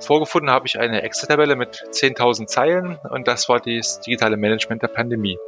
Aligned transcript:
Vorgefunden 0.00 0.50
habe 0.50 0.66
ich 0.66 0.78
eine 0.78 1.02
Excel-Tabelle 1.02 1.56
mit 1.56 1.82
10.000 1.90 2.46
Zeilen 2.46 2.98
und 3.10 3.26
das 3.26 3.48
war 3.48 3.60
das 3.60 4.00
digitale 4.00 4.36
Management 4.36 4.82
der 4.82 4.88
Pandemie. 4.88 5.38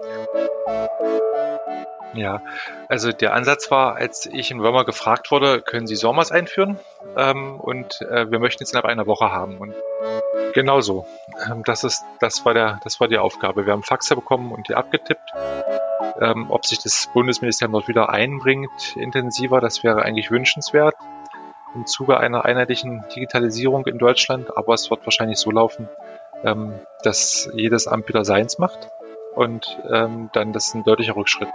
Ja, 2.15 2.41
also 2.89 3.13
der 3.13 3.35
Ansatz 3.35 3.71
war, 3.71 3.97
als 3.97 4.27
ich 4.27 4.51
in 4.51 4.63
Wörmer 4.63 4.85
gefragt 4.85 5.31
wurde, 5.31 5.61
können 5.61 5.87
Sie 5.87 5.95
SORMAS 5.95 6.33
einführen? 6.33 6.79
Ähm, 7.17 7.61
und 7.61 8.01
äh, 8.03 8.31
wir 8.31 8.39
möchten 8.39 8.65
es 8.65 8.73
innerhalb 8.73 8.91
einer 8.91 9.07
Woche 9.07 9.31
haben. 9.31 9.59
Und 9.59 9.75
genau 10.55 10.81
so. 10.81 11.07
Ähm, 11.49 11.63
das 11.65 11.85
ist, 11.85 12.03
das 12.19 12.45
war 12.45 12.55
der, 12.55 12.81
das 12.83 12.99
war 12.99 13.09
die 13.09 13.19
Aufgabe. 13.19 13.67
Wir 13.67 13.73
haben 13.73 13.83
Faxe 13.83 14.17
bekommen 14.17 14.53
und 14.53 14.69
die 14.69 14.75
abgetippt. 14.75 15.31
Ähm, 16.21 16.47
ob 16.51 16.67
sich 16.67 16.79
das 16.79 17.09
Bundesministerium 17.13 17.73
dort 17.73 17.89
wieder 17.89 18.11
einbringt, 18.11 18.97
intensiver, 18.97 19.61
das 19.61 19.83
wäre 19.83 20.03
eigentlich 20.03 20.31
wünschenswert 20.31 20.95
im 21.75 21.87
Zuge 21.87 22.19
einer 22.19 22.45
einheitlichen 22.45 23.05
Digitalisierung 23.15 23.87
in 23.87 23.99
Deutschland. 23.99 24.57
Aber 24.57 24.75
es 24.75 24.91
wird 24.91 25.05
wahrscheinlich 25.05 25.39
so 25.39 25.51
laufen, 25.51 25.89
ähm, 26.45 26.75
dass 27.03 27.49
jedes 27.55 27.87
Amt 27.87 28.09
wieder 28.09 28.25
seins 28.25 28.59
macht 28.59 28.91
und 29.35 29.79
ähm, 29.91 30.31
dann 30.33 30.53
das 30.53 30.69
ist 30.69 30.75
ein 30.75 30.85
deutlicher 30.85 31.17
Rückschritt. 31.17 31.53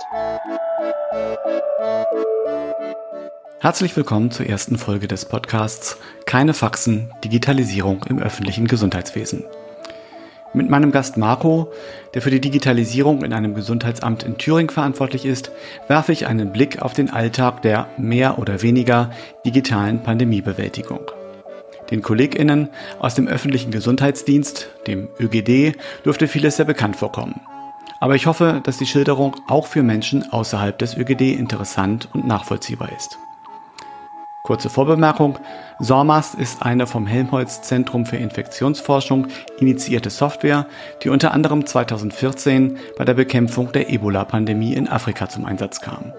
Herzlich 3.60 3.96
willkommen 3.96 4.30
zur 4.30 4.46
ersten 4.46 4.78
Folge 4.78 5.08
des 5.08 5.26
Podcasts 5.26 5.98
Keine 6.26 6.54
Faxen, 6.54 7.14
Digitalisierung 7.24 8.04
im 8.10 8.20
öffentlichen 8.20 8.68
Gesundheitswesen. 8.68 9.46
Mit 10.56 10.70
meinem 10.70 10.92
Gast 10.92 11.18
Marco, 11.18 11.72
der 12.14 12.22
für 12.22 12.30
die 12.30 12.40
Digitalisierung 12.40 13.24
in 13.24 13.34
einem 13.34 13.56
Gesundheitsamt 13.56 14.22
in 14.22 14.38
Thüringen 14.38 14.70
verantwortlich 14.70 15.26
ist, 15.26 15.52
werfe 15.88 16.12
ich 16.12 16.28
einen 16.28 16.52
Blick 16.52 16.80
auf 16.80 16.94
den 16.94 17.10
Alltag 17.10 17.64
der 17.64 17.88
mehr 17.98 18.38
oder 18.38 18.62
weniger 18.62 19.10
digitalen 19.44 20.04
Pandemiebewältigung. 20.04 21.10
Den 21.90 22.04
KollegInnen 22.04 22.70
aus 23.00 23.16
dem 23.16 23.28
öffentlichen 23.28 23.72
Gesundheitsdienst, 23.72 24.70
dem 24.86 25.10
ÖGD, 25.20 25.76
dürfte 26.06 26.28
vieles 26.28 26.58
sehr 26.58 26.66
bekannt 26.66 26.98
vorkommen. 26.98 27.42
Aber 28.00 28.16
ich 28.16 28.28
hoffe, 28.28 28.62
dass 28.64 28.78
die 28.78 28.86
Schilderung 28.86 29.36
auch 29.48 29.66
für 29.66 29.82
Menschen 29.82 30.32
außerhalb 30.32 30.78
des 30.78 30.96
ÖGD 30.96 31.34
interessant 31.34 32.10
und 32.14 32.28
nachvollziehbar 32.28 32.92
ist. 32.96 33.18
Kurze 34.46 34.70
Vorbemerkung. 34.70 35.40
SORMAS 35.80 36.36
ist 36.36 36.64
eine 36.64 36.86
vom 36.86 37.08
Helmholtz 37.08 37.62
Zentrum 37.62 38.06
für 38.06 38.18
Infektionsforschung 38.18 39.28
initiierte 39.62 40.10
Software, 40.10 40.68
die 41.02 41.08
unter 41.08 41.32
anderem 41.32 41.66
2014 41.66 42.78
bei 42.98 43.06
der 43.06 43.14
Bekämpfung 43.14 43.72
der 43.72 43.90
Ebola-Pandemie 43.90 44.74
in 44.74 44.90
Afrika 44.90 45.30
zum 45.30 45.46
Einsatz 45.46 45.80
kam. 45.80 46.12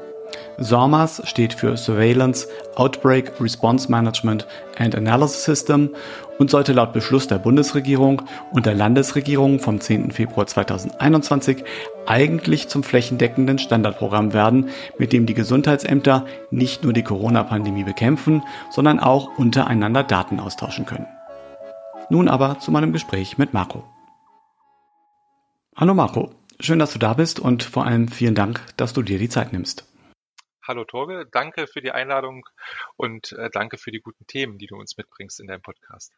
SORMAS 0.57 1.21
steht 1.27 1.53
für 1.53 1.77
Surveillance, 1.77 2.49
Outbreak 2.77 3.31
Response 3.43 3.91
Management 3.91 4.47
and 4.79 4.97
Analysis 4.97 5.45
System 5.45 5.91
und 6.39 6.51
sollte 6.51 6.73
laut 6.73 6.93
Beschluss 6.93 7.27
der 7.27 7.39
Bundesregierung 7.39 8.23
und 8.53 8.67
der 8.67 8.75
Landesregierung 8.75 9.61
vom 9.61 9.81
10. 9.81 10.11
Februar 10.11 10.47
2021 10.47 11.65
eigentlich 12.07 12.69
zum 12.69 12.83
flächendeckenden 12.83 13.59
Standardprogramm 13.59 14.33
werden, 14.33 14.69
mit 14.99 15.13
dem 15.13 15.27
die 15.27 15.35
Gesundheitsämter 15.35 16.27
nicht 16.51 16.85
nur 16.85 16.93
die 16.93 17.03
Corona-Pandemie 17.03 17.85
bekämpfen, 17.85 18.43
sondern 18.71 19.01
auch 19.01 19.39
untereinander 19.39 20.03
Daten 20.03 20.41
austauschen 20.41 20.87
können. 20.87 21.07
Nun 22.11 22.29
aber 22.29 22.59
zu 22.59 22.71
meinem 22.71 22.93
Gespräch 22.93 23.39
mit 23.39 23.55
Marco. 23.55 23.85
Hallo 25.77 25.95
Marco, 25.95 26.31
schön, 26.61 26.79
dass 26.79 26.93
du 26.93 26.99
da 26.99 27.15
bist 27.15 27.41
und 27.41 27.63
vor 27.63 27.87
allem 27.87 28.09
vielen 28.09 28.35
Dank, 28.35 28.61
dass 28.77 28.93
du 28.93 29.03
dir 29.03 29.19
die 29.19 29.29
Zeit 29.29 29.53
nimmst. 29.53 29.87
Hallo 30.67 30.85
Torge, 30.85 31.27
danke 31.31 31.67
für 31.67 31.83
die 31.83 31.91
Einladung 31.91 32.47
und 32.97 33.33
äh, 33.33 33.51
danke 33.51 33.77
für 33.77 33.91
die 33.91 34.01
guten 34.01 34.27
Themen, 34.27 34.57
die 34.57 34.67
du 34.67 34.77
uns 34.77 34.97
mitbringst 34.97 35.39
in 35.41 35.47
deinem 35.47 35.61
Podcast. 35.61 36.15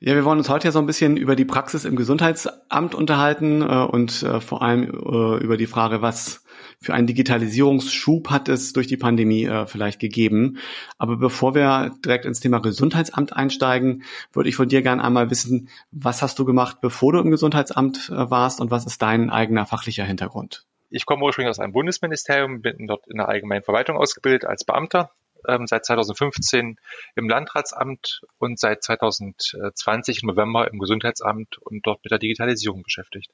Ja, 0.00 0.16
wir 0.16 0.24
wollen 0.24 0.38
uns 0.38 0.48
heute 0.48 0.66
ja 0.66 0.72
so 0.72 0.80
ein 0.80 0.86
bisschen 0.86 1.16
über 1.16 1.36
die 1.36 1.44
Praxis 1.44 1.84
im 1.84 1.94
Gesundheitsamt 1.94 2.96
unterhalten 2.96 3.62
äh, 3.62 3.64
und 3.64 4.24
äh, 4.24 4.40
vor 4.40 4.62
allem 4.62 4.86
über 4.86 5.56
die 5.56 5.68
Frage, 5.68 6.02
was 6.02 6.42
für 6.80 6.94
einen 6.94 7.06
Digitalisierungsschub 7.06 8.28
hat 8.28 8.48
es 8.48 8.72
durch 8.72 8.88
die 8.88 8.96
Pandemie 8.96 9.48
vielleicht 9.66 10.00
gegeben. 10.00 10.58
Aber 10.96 11.16
bevor 11.16 11.54
wir 11.54 11.94
direkt 12.04 12.24
ins 12.24 12.40
Thema 12.40 12.58
Gesundheitsamt 12.58 13.32
einsteigen, 13.32 14.02
würde 14.32 14.48
ich 14.48 14.56
von 14.56 14.68
dir 14.68 14.82
gerne 14.82 15.02
einmal 15.04 15.30
wissen, 15.30 15.68
was 15.92 16.22
hast 16.22 16.38
du 16.40 16.44
gemacht, 16.44 16.78
bevor 16.80 17.12
du 17.12 17.20
im 17.20 17.30
Gesundheitsamt 17.30 18.10
warst 18.10 18.60
und 18.60 18.72
was 18.72 18.86
ist 18.86 19.00
dein 19.02 19.30
eigener 19.30 19.66
fachlicher 19.66 20.04
Hintergrund? 20.04 20.67
Ich 20.90 21.06
komme 21.06 21.24
ursprünglich 21.24 21.50
aus 21.50 21.58
einem 21.58 21.72
Bundesministerium, 21.72 22.62
bin 22.62 22.86
dort 22.86 23.06
in 23.08 23.18
der 23.18 23.28
allgemeinen 23.28 23.62
Verwaltung 23.62 23.96
ausgebildet 23.96 24.44
als 24.44 24.64
Beamter 24.64 25.12
ähm, 25.46 25.66
seit 25.66 25.84
2015 25.84 26.76
im 27.14 27.28
Landratsamt 27.28 28.22
und 28.38 28.58
seit 28.58 28.82
2020 28.82 30.22
im 30.22 30.28
November 30.28 30.70
im 30.70 30.78
Gesundheitsamt 30.78 31.58
und 31.58 31.86
dort 31.86 32.02
mit 32.04 32.10
der 32.10 32.18
Digitalisierung 32.18 32.82
beschäftigt. 32.82 33.30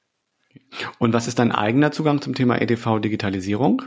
Und 0.98 1.12
was 1.12 1.26
ist 1.26 1.38
dein 1.40 1.52
eigener 1.52 1.90
Zugang 1.90 2.20
zum 2.20 2.34
Thema 2.34 2.60
EDV 2.60 3.00
Digitalisierung? 3.00 3.82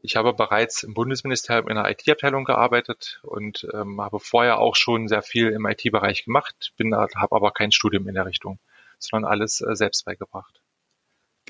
Ich 0.00 0.14
habe 0.16 0.32
bereits 0.32 0.84
im 0.84 0.94
Bundesministerium 0.94 1.68
in 1.68 1.74
der 1.74 1.90
IT-Abteilung 1.90 2.44
gearbeitet 2.44 3.20
und 3.22 3.66
ähm, 3.74 4.00
habe 4.00 4.20
vorher 4.20 4.58
auch 4.58 4.76
schon 4.76 5.08
sehr 5.08 5.22
viel 5.22 5.48
im 5.48 5.66
IT-Bereich 5.66 6.24
gemacht, 6.24 6.72
bin 6.76 6.94
habe 6.94 7.34
aber 7.34 7.50
kein 7.50 7.72
Studium 7.72 8.06
in 8.06 8.14
der 8.14 8.26
Richtung, 8.26 8.60
sondern 8.98 9.30
alles 9.30 9.60
äh, 9.60 9.74
selbst 9.74 10.04
beigebracht. 10.04 10.60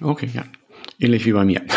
Okay, 0.01 0.31
ja. 0.33 0.45
Ähnlich 0.99 1.27
wie 1.27 1.33
bei 1.33 1.45
mir. 1.45 1.63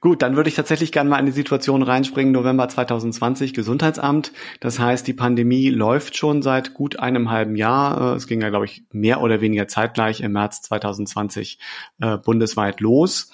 Gut, 0.00 0.22
dann 0.22 0.36
würde 0.36 0.48
ich 0.48 0.54
tatsächlich 0.54 0.92
gerne 0.92 1.10
mal 1.10 1.18
in 1.18 1.26
die 1.26 1.32
Situation 1.32 1.82
reinspringen, 1.82 2.32
November 2.32 2.68
2020, 2.68 3.52
Gesundheitsamt. 3.52 4.32
Das 4.60 4.78
heißt, 4.78 5.04
die 5.08 5.12
Pandemie 5.12 5.70
läuft 5.70 6.16
schon 6.16 6.40
seit 6.40 6.72
gut 6.72 7.00
einem 7.00 7.30
halben 7.32 7.56
Jahr. 7.56 8.12
Äh, 8.12 8.16
es 8.16 8.28
ging 8.28 8.40
ja, 8.40 8.48
glaube 8.50 8.66
ich, 8.66 8.84
mehr 8.92 9.20
oder 9.20 9.40
weniger 9.40 9.66
zeitgleich 9.66 10.20
im 10.20 10.32
März 10.32 10.62
2020 10.62 11.58
äh, 12.00 12.16
bundesweit 12.16 12.78
los. 12.80 13.32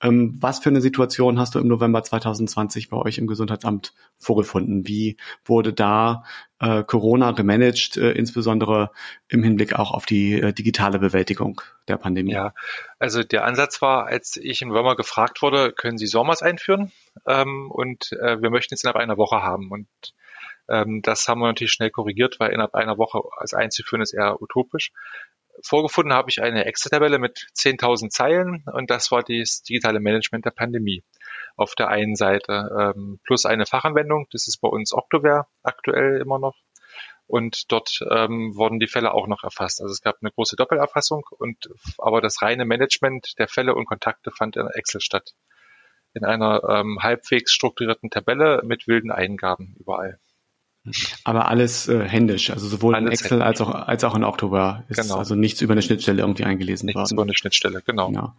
Ähm, 0.00 0.38
was 0.40 0.60
für 0.60 0.70
eine 0.70 0.80
Situation 0.80 1.38
hast 1.38 1.54
du 1.54 1.58
im 1.58 1.68
November 1.68 2.02
2020 2.02 2.88
bei 2.88 2.96
euch 2.96 3.18
im 3.18 3.26
Gesundheitsamt 3.26 3.92
vorgefunden? 4.16 4.88
Wie 4.88 5.18
wurde 5.44 5.74
da 5.74 6.24
äh, 6.60 6.84
Corona 6.84 7.32
gemanagt, 7.32 7.96
äh, 7.96 8.12
insbesondere 8.12 8.90
im 9.28 9.42
Hinblick 9.42 9.74
auch 9.74 9.90
auf 9.90 10.06
die 10.06 10.40
äh, 10.40 10.52
digitale 10.52 10.98
Bewältigung 10.98 11.60
der 11.88 11.96
Pandemie? 11.96 12.32
Ja, 12.32 12.54
also 12.98 13.22
der 13.22 13.44
Ansatz 13.44 13.82
war, 13.82 14.06
als 14.06 14.36
ich 14.36 14.62
in 14.62 14.72
Würmer 14.72 14.96
gefragt 14.96 15.42
wurde, 15.42 15.72
können 15.72 15.98
Sie 15.98 16.06
SORMAS 16.06 16.42
einführen? 16.42 16.92
Ähm, 17.26 17.70
und 17.70 18.12
äh, 18.12 18.40
wir 18.40 18.50
möchten 18.50 18.74
es 18.74 18.82
innerhalb 18.82 19.02
einer 19.02 19.16
Woche 19.16 19.42
haben. 19.42 19.70
Und 19.70 19.88
ähm, 20.68 21.02
das 21.02 21.28
haben 21.28 21.40
wir 21.40 21.46
natürlich 21.46 21.72
schnell 21.72 21.90
korrigiert, 21.90 22.40
weil 22.40 22.52
innerhalb 22.52 22.74
einer 22.74 22.98
Woche 22.98 23.20
als 23.36 23.54
einzuführen 23.54 24.02
ist 24.02 24.14
eher 24.14 24.40
utopisch. 24.40 24.92
Vorgefunden 25.62 26.12
habe 26.12 26.28
ich 26.30 26.42
eine 26.42 26.66
Excel-Tabelle 26.66 27.18
mit 27.18 27.46
10.000 27.54 28.10
Zeilen 28.10 28.64
und 28.72 28.90
das 28.90 29.10
war 29.10 29.22
das 29.22 29.62
digitale 29.62 30.00
Management 30.00 30.44
der 30.44 30.50
Pandemie 30.50 31.02
auf 31.56 31.74
der 31.74 31.88
einen 31.88 32.16
Seite, 32.16 32.94
ähm, 32.96 33.18
plus 33.24 33.46
eine 33.46 33.66
Fachanwendung, 33.66 34.26
das 34.30 34.46
ist 34.46 34.58
bei 34.60 34.68
uns 34.68 34.92
Octoware 34.92 35.46
aktuell 35.62 36.20
immer 36.20 36.38
noch. 36.38 36.56
Und 37.26 37.72
dort 37.72 38.00
ähm, 38.08 38.54
wurden 38.54 38.78
die 38.78 38.86
Fälle 38.86 39.12
auch 39.12 39.26
noch 39.26 39.42
erfasst. 39.42 39.80
Also 39.80 39.92
es 39.92 40.00
gab 40.00 40.18
eine 40.20 40.30
große 40.30 40.54
Doppelerfassung 40.54 41.24
und 41.30 41.68
aber 41.98 42.20
das 42.20 42.40
reine 42.40 42.64
Management 42.64 43.34
der 43.38 43.48
Fälle 43.48 43.74
und 43.74 43.86
Kontakte 43.86 44.30
fand 44.30 44.56
in 44.56 44.68
Excel 44.68 45.00
statt. 45.00 45.34
In 46.14 46.24
einer 46.24 46.62
ähm, 46.68 47.00
halbwegs 47.02 47.52
strukturierten 47.52 48.10
Tabelle 48.10 48.62
mit 48.64 48.86
wilden 48.86 49.10
Eingaben 49.10 49.74
überall. 49.78 50.20
Aber 51.24 51.48
alles 51.48 51.88
äh, 51.88 52.04
händisch, 52.04 52.50
also 52.50 52.68
sowohl 52.68 52.94
alles 52.94 53.08
in 53.08 53.12
Excel 53.12 53.42
als 53.42 53.60
auch, 53.60 53.74
als 53.74 54.04
auch 54.04 54.14
in 54.14 54.22
October 54.22 54.84
ist 54.88 55.00
genau. 55.00 55.16
also 55.16 55.34
nichts 55.34 55.60
über 55.60 55.72
eine 55.72 55.82
Schnittstelle 55.82 56.22
irgendwie 56.22 56.44
eingelesen 56.44 56.86
nichts 56.86 56.96
worden. 56.96 57.02
Nichts 57.02 57.12
über 57.12 57.22
eine 57.22 57.34
Schnittstelle, 57.34 57.82
genau. 57.84 58.12
Ja. 58.12 58.36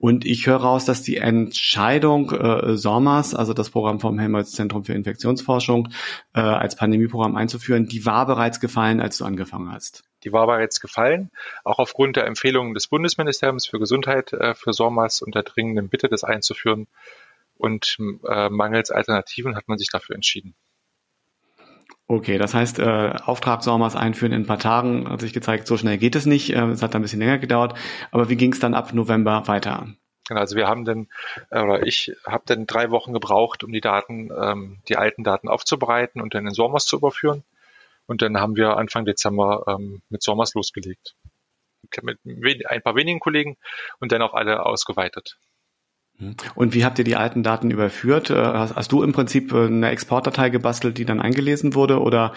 Und 0.00 0.24
ich 0.24 0.46
höre 0.46 0.56
raus, 0.56 0.86
dass 0.86 1.02
die 1.02 1.18
Entscheidung 1.18 2.30
äh, 2.30 2.74
SORMAS, 2.74 3.34
also 3.34 3.52
das 3.52 3.68
Programm 3.68 4.00
vom 4.00 4.18
Helmholtz 4.18 4.52
Zentrum 4.52 4.82
für 4.82 4.94
Infektionsforschung, 4.94 5.90
äh, 6.32 6.40
als 6.40 6.74
Pandemieprogramm 6.74 7.36
einzuführen, 7.36 7.84
die 7.84 8.06
war 8.06 8.24
bereits 8.24 8.60
gefallen, 8.60 9.02
als 9.02 9.18
du 9.18 9.26
angefangen 9.26 9.70
hast. 9.70 10.04
Die 10.24 10.32
war 10.32 10.46
bereits 10.46 10.80
gefallen, 10.80 11.30
auch 11.64 11.78
aufgrund 11.78 12.16
der 12.16 12.26
Empfehlungen 12.26 12.72
des 12.72 12.88
Bundesministeriums 12.88 13.66
für 13.66 13.78
Gesundheit 13.78 14.32
äh, 14.32 14.54
für 14.54 14.72
SORMAS 14.72 15.20
und 15.20 15.34
der 15.34 15.42
dringenden 15.42 15.90
Bitte, 15.90 16.08
das 16.08 16.24
einzuführen. 16.24 16.86
Und 17.58 17.98
äh, 18.26 18.48
mangels 18.48 18.90
Alternativen 18.90 19.54
hat 19.54 19.68
man 19.68 19.76
sich 19.76 19.90
dafür 19.90 20.14
entschieden. 20.14 20.54
Okay, 22.10 22.38
das 22.38 22.54
heißt, 22.54 22.80
äh, 22.80 23.12
Auftrag 23.24 23.62
Sommers 23.62 23.94
einführen 23.94 24.32
in 24.32 24.42
ein 24.42 24.46
paar 24.46 24.58
Tagen 24.58 25.08
hat 25.08 25.20
sich 25.20 25.32
gezeigt, 25.32 25.68
so 25.68 25.76
schnell 25.76 25.96
geht 25.96 26.16
es 26.16 26.26
nicht. 26.26 26.50
Äh, 26.50 26.64
es 26.64 26.82
hat 26.82 26.96
ein 26.96 27.02
bisschen 27.02 27.20
länger 27.20 27.38
gedauert. 27.38 27.74
Aber 28.10 28.28
wie 28.28 28.34
ging 28.34 28.52
es 28.52 28.58
dann 28.58 28.74
ab 28.74 28.92
November 28.92 29.46
weiter? 29.46 29.94
Genau, 30.30 30.42
also 30.42 30.54
wir 30.54 30.68
haben 30.68 30.84
dann, 30.84 31.08
äh, 31.50 31.60
oder 31.60 31.84
ich 31.84 32.12
habe 32.24 32.44
dann 32.46 32.64
drei 32.64 32.92
Wochen 32.92 33.12
gebraucht, 33.12 33.64
um 33.64 33.72
die 33.72 33.80
Daten, 33.80 34.30
ähm, 34.30 34.78
die 34.88 34.96
alten 34.96 35.24
Daten 35.24 35.48
aufzubereiten 35.48 36.20
und 36.22 36.34
dann 36.34 36.46
in 36.46 36.54
Sommers 36.54 36.86
zu 36.86 36.98
überführen. 36.98 37.42
Und 38.06 38.22
dann 38.22 38.38
haben 38.38 38.54
wir 38.54 38.76
Anfang 38.76 39.04
Dezember 39.04 39.64
ähm, 39.66 40.02
mit 40.08 40.22
Sommers 40.22 40.54
losgelegt. 40.54 41.16
Mit 42.00 42.20
ein 42.64 42.82
paar 42.82 42.94
wenigen 42.94 43.18
Kollegen 43.18 43.56
und 43.98 44.12
dann 44.12 44.22
auch 44.22 44.32
alle 44.32 44.64
ausgeweitet. 44.64 45.36
Hm. 46.18 46.36
Und 46.54 46.74
wie 46.74 46.84
habt 46.84 47.00
ihr 47.00 47.04
die 47.04 47.16
alten 47.16 47.42
Daten 47.42 47.72
überführt? 47.72 48.30
Äh, 48.30 48.36
hast, 48.36 48.92
du 48.92 49.02
im 49.02 49.12
Prinzip 49.12 49.52
äh, 49.52 49.66
eine 49.66 49.90
Exportdatei 49.90 50.50
gebastelt, 50.50 50.96
die 50.96 51.06
dann 51.06 51.20
eingelesen 51.20 51.74
wurde, 51.74 51.98
oder 51.98 52.34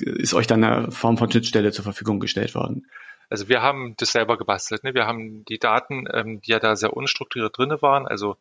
ist 0.00 0.34
euch 0.34 0.48
dann 0.48 0.64
eine 0.64 0.90
Form 0.90 1.18
von 1.18 1.30
Schnittstelle 1.30 1.70
zur 1.70 1.84
Verfügung 1.84 2.18
gestellt 2.18 2.56
worden? 2.56 2.84
Also 3.28 3.48
wir 3.48 3.62
haben 3.62 3.94
das 3.96 4.12
selber 4.12 4.36
gebastelt. 4.36 4.84
Ne? 4.84 4.94
Wir 4.94 5.06
haben 5.06 5.44
die 5.46 5.58
Daten, 5.58 6.06
ähm, 6.12 6.40
die 6.40 6.50
ja 6.50 6.58
da 6.58 6.76
sehr 6.76 6.94
unstrukturiert 6.94 7.56
drinne 7.56 7.80
waren, 7.82 8.06
also 8.06 8.36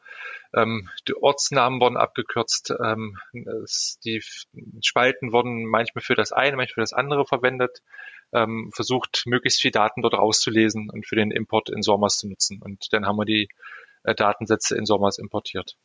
ähm, 0.53 0.89
die 1.07 1.15
Ortsnamen 1.15 1.79
wurden 1.79 1.97
abgekürzt, 1.97 2.73
ähm, 2.83 3.17
die 3.33 4.21
Spalten 4.81 5.31
wurden 5.31 5.65
manchmal 5.65 6.01
für 6.01 6.15
das 6.15 6.31
eine, 6.31 6.57
manchmal 6.57 6.73
für 6.75 6.81
das 6.81 6.93
andere 6.93 7.25
verwendet, 7.25 7.81
ähm, 8.33 8.71
versucht 8.73 9.23
möglichst 9.25 9.61
viel 9.61 9.71
Daten 9.71 10.01
dort 10.01 10.13
rauszulesen 10.13 10.89
und 10.89 11.07
für 11.07 11.15
den 11.15 11.31
Import 11.31 11.69
in 11.69 11.81
Sommers 11.81 12.17
zu 12.17 12.27
nutzen. 12.27 12.61
Und 12.61 12.91
dann 12.91 13.05
haben 13.05 13.17
wir 13.17 13.25
die 13.25 13.49
äh, 14.03 14.15
Datensätze 14.15 14.75
in 14.77 14.85
Sommers 14.85 15.17
importiert. 15.17 15.75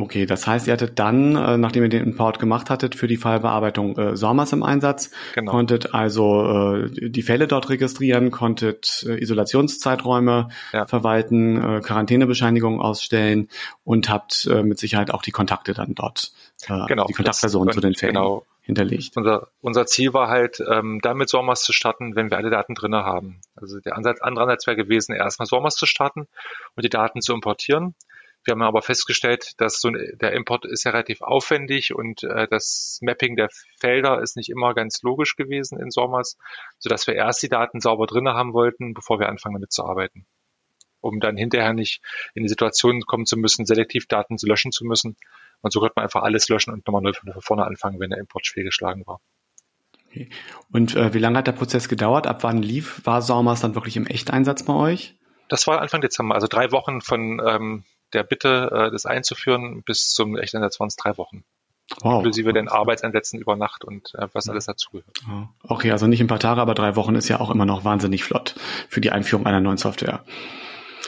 Okay, 0.00 0.26
das 0.26 0.46
heißt, 0.46 0.68
ihr 0.68 0.74
hattet 0.74 1.00
dann, 1.00 1.34
äh, 1.34 1.58
nachdem 1.58 1.82
ihr 1.82 1.88
den 1.88 2.04
Import 2.04 2.38
gemacht 2.38 2.70
hattet, 2.70 2.94
für 2.94 3.08
die 3.08 3.16
Fallbearbeitung 3.16 3.98
äh, 3.98 4.16
SORMAS 4.16 4.52
im 4.52 4.62
Einsatz, 4.62 5.10
genau. 5.34 5.50
konntet 5.50 5.92
also 5.92 6.76
äh, 6.84 7.10
die 7.10 7.22
Fälle 7.22 7.48
dort 7.48 7.68
registrieren, 7.68 8.30
konntet 8.30 9.04
äh, 9.08 9.20
Isolationszeiträume 9.20 10.50
ja. 10.72 10.86
verwalten, 10.86 11.56
äh, 11.56 11.80
Quarantänebescheinigungen 11.80 12.80
ausstellen 12.80 13.48
und 13.82 14.08
habt 14.08 14.46
äh, 14.48 14.62
mit 14.62 14.78
Sicherheit 14.78 15.10
auch 15.10 15.22
die 15.22 15.32
Kontakte 15.32 15.74
dann 15.74 15.96
dort, 15.96 16.30
äh, 16.68 16.86
genau, 16.86 17.06
die 17.06 17.14
Kontaktpersonen 17.14 17.74
zu 17.74 17.80
den 17.80 17.96
Fällen 17.96 18.14
genau. 18.14 18.46
hinterlegt. 18.62 19.16
Unser, 19.16 19.48
unser 19.62 19.86
Ziel 19.86 20.14
war 20.14 20.28
halt, 20.28 20.62
ähm, 20.70 21.00
damit 21.02 21.28
SORMAS 21.28 21.64
zu 21.64 21.72
starten, 21.72 22.14
wenn 22.14 22.30
wir 22.30 22.36
alle 22.36 22.50
Daten 22.50 22.76
drinne 22.76 23.02
haben. 23.02 23.40
Also 23.56 23.80
der 23.80 23.96
Ansatz, 23.96 24.20
andere 24.20 24.44
Ansatz 24.44 24.64
wäre 24.68 24.76
gewesen, 24.76 25.12
erstmal 25.12 25.46
SORMAS 25.46 25.74
zu 25.74 25.86
starten 25.86 26.28
und 26.76 26.84
die 26.84 26.88
Daten 26.88 27.20
zu 27.20 27.34
importieren 27.34 27.96
wir 28.44 28.52
haben 28.52 28.62
aber 28.62 28.82
festgestellt, 28.82 29.52
dass 29.58 29.80
so 29.80 29.90
der 29.90 30.32
Import 30.32 30.64
ist 30.64 30.84
ja 30.84 30.92
relativ 30.92 31.20
aufwendig 31.20 31.94
und 31.94 32.22
äh, 32.22 32.48
das 32.48 32.98
Mapping 33.02 33.36
der 33.36 33.48
Felder 33.78 34.22
ist 34.22 34.36
nicht 34.36 34.48
immer 34.48 34.74
ganz 34.74 35.02
logisch 35.02 35.36
gewesen 35.36 35.78
in 35.78 35.90
SORMAS, 35.90 36.38
sodass 36.78 37.06
wir 37.06 37.14
erst 37.14 37.42
die 37.42 37.48
Daten 37.48 37.80
sauber 37.80 38.06
drinne 38.06 38.34
haben 38.34 38.54
wollten, 38.54 38.94
bevor 38.94 39.20
wir 39.20 39.28
anfangen 39.28 39.56
damit 39.56 39.72
zu 39.72 39.84
arbeiten. 39.84 40.26
Um 41.00 41.20
dann 41.20 41.36
hinterher 41.36 41.74
nicht 41.74 42.00
in 42.34 42.42
die 42.42 42.48
Situation 42.48 43.02
kommen 43.02 43.26
zu 43.26 43.36
müssen, 43.36 43.66
selektiv 43.66 44.06
Daten 44.06 44.38
zu 44.38 44.46
löschen 44.46 44.72
zu 44.72 44.84
müssen. 44.84 45.16
Und 45.60 45.72
so 45.72 45.80
konnte 45.80 45.94
man 45.96 46.04
einfach 46.04 46.22
alles 46.22 46.48
löschen 46.48 46.72
und 46.72 46.86
nochmal 46.86 47.02
neu 47.02 47.12
von 47.12 47.32
vorne 47.40 47.66
anfangen, 47.66 48.00
wenn 48.00 48.10
der 48.10 48.18
Import 48.18 48.46
fehlgeschlagen 48.46 49.06
war. 49.06 49.20
Okay. 50.06 50.30
Und 50.72 50.96
äh, 50.96 51.12
wie 51.12 51.18
lange 51.18 51.38
hat 51.38 51.46
der 51.46 51.52
Prozess 51.52 51.88
gedauert? 51.88 52.26
Ab 52.26 52.42
wann 52.42 52.62
lief, 52.62 53.04
war 53.04 53.20
SORMAS 53.20 53.60
dann 53.60 53.74
wirklich 53.74 53.96
im 53.96 54.06
Echteinsatz 54.06 54.64
bei 54.64 54.72
euch? 54.72 55.16
Das 55.48 55.66
war 55.66 55.80
Anfang 55.80 56.00
Dezember, 56.00 56.34
also 56.34 56.46
drei 56.46 56.72
Wochen 56.72 57.00
von 57.00 57.40
ähm, 57.46 57.84
der 58.12 58.22
Bitte, 58.22 58.70
äh, 58.72 58.90
das 58.90 59.06
einzuführen, 59.06 59.82
bis 59.82 60.10
zum 60.10 60.36
Echteinsatz 60.36 60.80
waren 60.80 60.88
es 60.88 60.96
drei 60.96 61.16
Wochen. 61.16 61.44
Wow. 62.02 62.16
Inklusive 62.16 62.52
den 62.52 62.68
Arbeitseinsätzen 62.68 63.40
über 63.40 63.56
Nacht 63.56 63.84
und 63.84 64.14
äh, 64.14 64.28
was 64.32 64.48
alles 64.48 64.66
dazugehört. 64.66 65.22
Okay, 65.62 65.90
also 65.90 66.06
nicht 66.06 66.20
ein 66.20 66.26
paar 66.26 66.38
Tage, 66.38 66.60
aber 66.60 66.74
drei 66.74 66.96
Wochen 66.96 67.14
ist 67.14 67.28
ja 67.28 67.40
auch 67.40 67.50
immer 67.50 67.64
noch 67.64 67.84
wahnsinnig 67.84 68.24
flott 68.24 68.54
für 68.88 69.00
die 69.00 69.10
Einführung 69.10 69.46
einer 69.46 69.60
neuen 69.60 69.78
Software. 69.78 70.22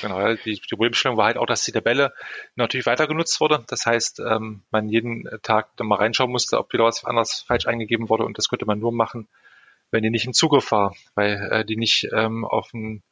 Genau, 0.00 0.34
die, 0.34 0.54
die 0.54 0.76
Problemstellung 0.76 1.18
war 1.18 1.26
halt 1.26 1.36
auch, 1.36 1.44
dass 1.46 1.62
die 1.64 1.72
Tabelle 1.72 2.14
natürlich 2.54 2.86
weiter 2.86 3.06
genutzt 3.06 3.40
wurde. 3.40 3.62
Das 3.68 3.84
heißt, 3.84 4.20
ähm, 4.20 4.62
man 4.70 4.88
jeden 4.88 5.28
Tag 5.42 5.76
dann 5.76 5.86
mal 5.86 5.96
reinschauen 5.96 6.30
musste, 6.30 6.58
ob 6.58 6.72
wieder 6.72 6.84
was 6.84 7.04
anderes 7.04 7.44
falsch 7.46 7.66
eingegeben 7.66 8.08
wurde 8.08 8.24
und 8.24 8.38
das 8.38 8.48
könnte 8.48 8.64
man 8.64 8.78
nur 8.78 8.92
machen, 8.92 9.28
wenn 9.90 10.02
die 10.02 10.10
nicht 10.10 10.24
im 10.24 10.32
Zugriff 10.32 10.70
war, 10.72 10.94
weil 11.14 11.48
äh, 11.50 11.64
die 11.64 11.76
nicht 11.76 12.08
ähm, 12.12 12.46
auf 12.46 12.72
ein 12.72 13.02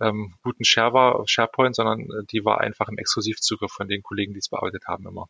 ähm, 0.00 0.34
guten 0.42 0.64
Share 0.64 0.92
war, 0.92 1.22
SharePoint, 1.26 1.76
sondern 1.76 2.00
äh, 2.00 2.24
die 2.30 2.44
war 2.44 2.60
einfach 2.60 2.88
im 2.88 2.98
Exklusivzugriff 2.98 3.72
von 3.72 3.88
den 3.88 4.02
Kollegen, 4.02 4.32
die 4.32 4.38
es 4.38 4.48
bearbeitet 4.48 4.84
haben 4.86 5.06
immer. 5.06 5.26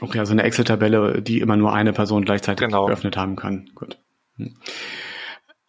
Okay, 0.00 0.18
also 0.18 0.32
eine 0.32 0.42
Excel-Tabelle, 0.42 1.22
die 1.22 1.40
immer 1.40 1.56
nur 1.56 1.72
eine 1.72 1.92
Person 1.92 2.24
gleichzeitig 2.24 2.66
genau. 2.66 2.86
geöffnet 2.86 3.16
haben 3.16 3.36
kann. 3.36 3.70
Gut. 3.74 3.98
Hm. 4.36 4.56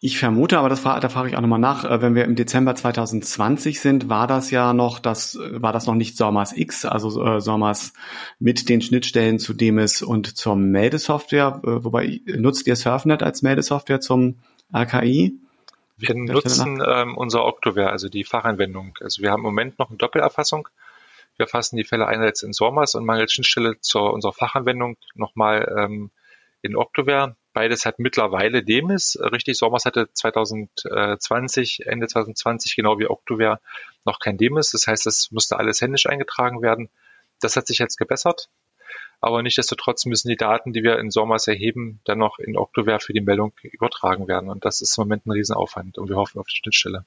Ich 0.02 0.20
vermute, 0.20 0.60
aber 0.60 0.70
das, 0.70 0.84
da 0.84 1.10
frage 1.10 1.30
ich 1.30 1.36
auch 1.36 1.42
nochmal 1.42 1.58
nach, 1.60 1.84
äh, 1.84 2.02
wenn 2.02 2.16
wir 2.16 2.26
im 2.26 2.36
Dezember 2.36 2.76
2020 2.76 3.80
sind, 3.80 4.10
war 4.10 4.28
das 4.28 4.52
ja 4.52 4.74
noch, 4.74 5.00
das 5.00 5.40
war 5.40 5.74
das 5.74 5.88
noch 5.88 5.96
nicht 5.96 6.18
SORMAS 6.18 6.56
X, 6.56 6.86
also 6.86 7.24
äh, 7.24 7.42
SORMAS 7.42 7.94
mit 8.38 8.70
den 8.70 8.82
Schnittstellen 8.82 9.40
zu 9.40 9.54
DEMIS 9.54 10.02
und 10.02 10.38
zur 10.38 10.56
Meldesoftware, 10.58 11.62
äh, 11.64 11.84
wobei 11.84 12.22
nutzt 12.26 12.68
ihr 12.68 12.76
Surfnet 12.76 13.24
als 13.24 13.42
Meldesoftware 13.42 14.00
zum 14.00 14.36
RKI? 14.72 15.40
Wir 15.98 16.16
nutzen 16.16 16.84
ähm, 16.86 17.16
unser 17.16 17.46
Octoware, 17.46 17.90
also 17.90 18.10
die 18.10 18.24
Fachanwendung. 18.24 18.98
Also 19.02 19.22
wir 19.22 19.32
haben 19.32 19.40
im 19.40 19.46
Moment 19.46 19.80
noch 19.80 19.90
eine 19.90 19.98
Doppelerfassung. 19.98 20.68
Wir 21.38 21.48
fassen 21.48 21.78
die 21.78 21.84
Fälle 21.84 22.08
einerseits 22.08 22.44
in 22.44 22.54
SORMAS 22.54 22.96
und 22.96 23.06
mangels 23.06 23.34
Schnittstelle 23.34 23.80
zur 23.80 24.14
unserer 24.14 24.34
Fachanwendung 24.34 24.98
nochmal 25.16 25.74
ähm, 25.78 26.12
in 26.62 26.76
Octoware. 26.76 27.36
Beides 27.54 27.86
hat 27.86 28.00
mittlerweile 28.00 28.64
Demis. 28.64 29.18
Richtig, 29.22 29.58
SORMAS 29.58 29.86
hatte 29.86 30.10
2020, 30.12 31.86
Ende 31.86 32.08
2020, 32.08 32.76
genau 32.76 33.00
wie 33.00 33.08
Octoware, 33.08 33.62
noch 34.04 34.20
kein 34.20 34.38
Demis. 34.38 34.72
Das 34.72 34.88
heißt, 34.88 35.06
das 35.06 35.32
musste 35.32 35.58
alles 35.58 35.82
händisch 35.82 36.08
eingetragen 36.08 36.62
werden. 36.62 36.90
Das 37.40 37.56
hat 37.56 37.68
sich 37.68 37.80
jetzt 37.80 37.98
gebessert. 37.98 38.50
Aber 39.22 39.42
nichtsdestotrotz 39.42 40.06
müssen 40.06 40.30
die 40.30 40.36
Daten, 40.36 40.74
die 40.74 40.84
wir 40.84 41.00
in 41.00 41.12
SORMAS 41.12 41.48
erheben, 41.48 42.02
dann 42.06 42.20
noch 42.20 42.40
in 42.40 42.58
Octoware 42.58 43.00
für 43.00 43.14
die 43.14 43.22
Meldung 43.22 43.54
übertragen 43.64 44.28
werden. 44.28 44.50
Und 44.50 44.66
das 44.66 44.82
ist 44.82 44.98
im 44.98 45.04
Moment 45.04 45.26
ein 45.26 45.32
Riesenaufwand 45.32 45.98
und 45.98 46.10
wir 46.10 46.16
hoffen 46.16 46.40
auf 46.40 46.48
die 46.48 46.58
Schnittstelle. 46.58 47.06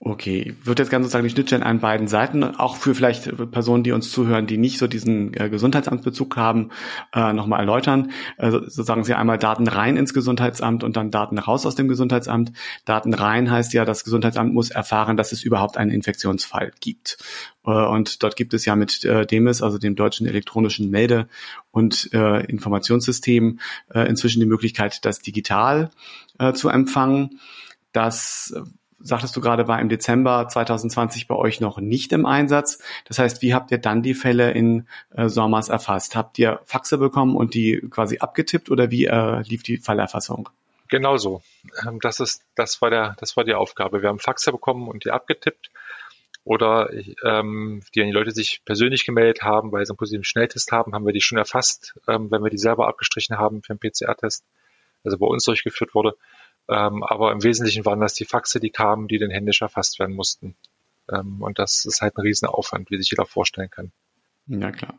Okay, 0.00 0.54
wird 0.62 0.78
jetzt 0.78 0.90
ganz 0.90 1.04
sozusagen 1.04 1.24
die 1.24 1.30
Schnittstellen 1.30 1.64
an 1.64 1.80
beiden 1.80 2.06
Seiten, 2.06 2.44
auch 2.44 2.76
für 2.76 2.94
vielleicht 2.94 3.50
Personen, 3.50 3.82
die 3.82 3.90
uns 3.90 4.12
zuhören, 4.12 4.46
die 4.46 4.56
nicht 4.56 4.78
so 4.78 4.86
diesen 4.86 5.34
äh, 5.34 5.50
Gesundheitsamtsbezug 5.50 6.36
haben, 6.36 6.70
äh, 7.12 7.32
nochmal 7.32 7.58
erläutern. 7.58 8.12
So 8.38 8.84
sagen 8.84 9.02
Sie 9.02 9.14
einmal 9.14 9.38
Daten 9.38 9.66
rein 9.66 9.96
ins 9.96 10.14
Gesundheitsamt 10.14 10.84
und 10.84 10.96
dann 10.96 11.10
Daten 11.10 11.36
raus 11.38 11.66
aus 11.66 11.74
dem 11.74 11.88
Gesundheitsamt. 11.88 12.52
Daten 12.84 13.12
rein 13.12 13.50
heißt 13.50 13.72
ja, 13.72 13.84
das 13.84 14.04
Gesundheitsamt 14.04 14.54
muss 14.54 14.70
erfahren, 14.70 15.16
dass 15.16 15.32
es 15.32 15.42
überhaupt 15.42 15.76
einen 15.76 15.90
Infektionsfall 15.90 16.70
gibt. 16.78 17.18
Äh, 17.64 17.70
und 17.70 18.22
dort 18.22 18.36
gibt 18.36 18.54
es 18.54 18.64
ja 18.64 18.76
mit 18.76 19.04
äh, 19.04 19.26
DEMIS, 19.26 19.62
also 19.62 19.78
dem 19.78 19.96
deutschen 19.96 20.28
elektronischen 20.28 20.90
Melde- 20.90 21.26
und 21.72 22.10
äh, 22.12 22.44
Informationssystem, 22.44 23.58
äh, 23.92 24.08
inzwischen 24.08 24.38
die 24.38 24.46
Möglichkeit, 24.46 25.04
das 25.04 25.18
digital 25.18 25.90
äh, 26.38 26.52
zu 26.52 26.68
empfangen. 26.68 27.40
Das 27.92 28.54
sagtest 29.00 29.36
du 29.36 29.40
gerade, 29.40 29.68
war 29.68 29.80
im 29.80 29.88
Dezember 29.88 30.48
2020 30.48 31.28
bei 31.28 31.34
euch 31.34 31.60
noch 31.60 31.78
nicht 31.78 32.12
im 32.12 32.26
Einsatz. 32.26 32.78
Das 33.04 33.18
heißt, 33.18 33.42
wie 33.42 33.54
habt 33.54 33.70
ihr 33.70 33.78
dann 33.78 34.02
die 34.02 34.14
Fälle 34.14 34.50
in 34.50 34.88
äh, 35.14 35.28
SORMAS 35.28 35.68
erfasst? 35.68 36.16
Habt 36.16 36.38
ihr 36.38 36.60
Faxe 36.64 36.98
bekommen 36.98 37.36
und 37.36 37.54
die 37.54 37.80
quasi 37.90 38.18
abgetippt 38.18 38.70
oder 38.70 38.90
wie 38.90 39.06
äh, 39.06 39.42
lief 39.42 39.62
die 39.62 39.78
Fallerfassung? 39.78 40.48
Genau 40.88 41.16
so. 41.16 41.42
Ähm, 41.86 41.98
das 42.00 42.20
ist, 42.20 42.42
das 42.54 42.80
war 42.82 42.90
der, 42.90 43.14
das 43.18 43.36
war 43.36 43.44
die 43.44 43.54
Aufgabe. 43.54 44.02
Wir 44.02 44.08
haben 44.08 44.18
Faxe 44.18 44.52
bekommen 44.52 44.88
und 44.88 45.04
die 45.04 45.10
abgetippt. 45.10 45.70
Oder 46.44 46.88
ähm, 47.24 47.82
die, 47.94 48.02
die 48.02 48.10
Leute 48.10 48.30
sich 48.30 48.62
persönlich 48.64 49.04
gemeldet 49.04 49.42
haben, 49.42 49.70
weil 49.70 49.84
sie 49.84 49.90
einen 49.90 49.98
positiven 49.98 50.24
Schnelltest 50.24 50.72
haben, 50.72 50.94
haben 50.94 51.04
wir 51.04 51.12
die 51.12 51.20
schon 51.20 51.36
erfasst, 51.36 51.94
ähm, 52.08 52.30
wenn 52.30 52.42
wir 52.42 52.48
die 52.48 52.56
selber 52.56 52.88
abgestrichen 52.88 53.36
haben 53.36 53.62
für 53.62 53.74
einen 53.74 53.80
PCR-Test, 53.80 54.46
also 55.04 55.18
bei 55.18 55.26
uns 55.26 55.44
durchgeführt 55.44 55.94
wurde. 55.94 56.14
Ähm, 56.68 57.02
aber 57.02 57.32
im 57.32 57.42
Wesentlichen 57.42 57.84
waren 57.84 58.00
das 58.00 58.14
die 58.14 58.24
Faxe, 58.24 58.60
die 58.60 58.70
kamen, 58.70 59.08
die 59.08 59.18
dann 59.18 59.30
händisch 59.30 59.62
erfasst 59.62 59.98
werden 59.98 60.14
mussten. 60.14 60.56
Ähm, 61.10 61.42
und 61.42 61.58
das 61.58 61.84
ist 61.86 62.02
halt 62.02 62.16
ein 62.16 62.22
Riesenaufwand, 62.22 62.90
wie 62.90 62.98
sich 62.98 63.10
jeder 63.10 63.26
vorstellen 63.26 63.70
kann. 63.70 63.92
Ja, 64.46 64.70
klar. 64.70 64.94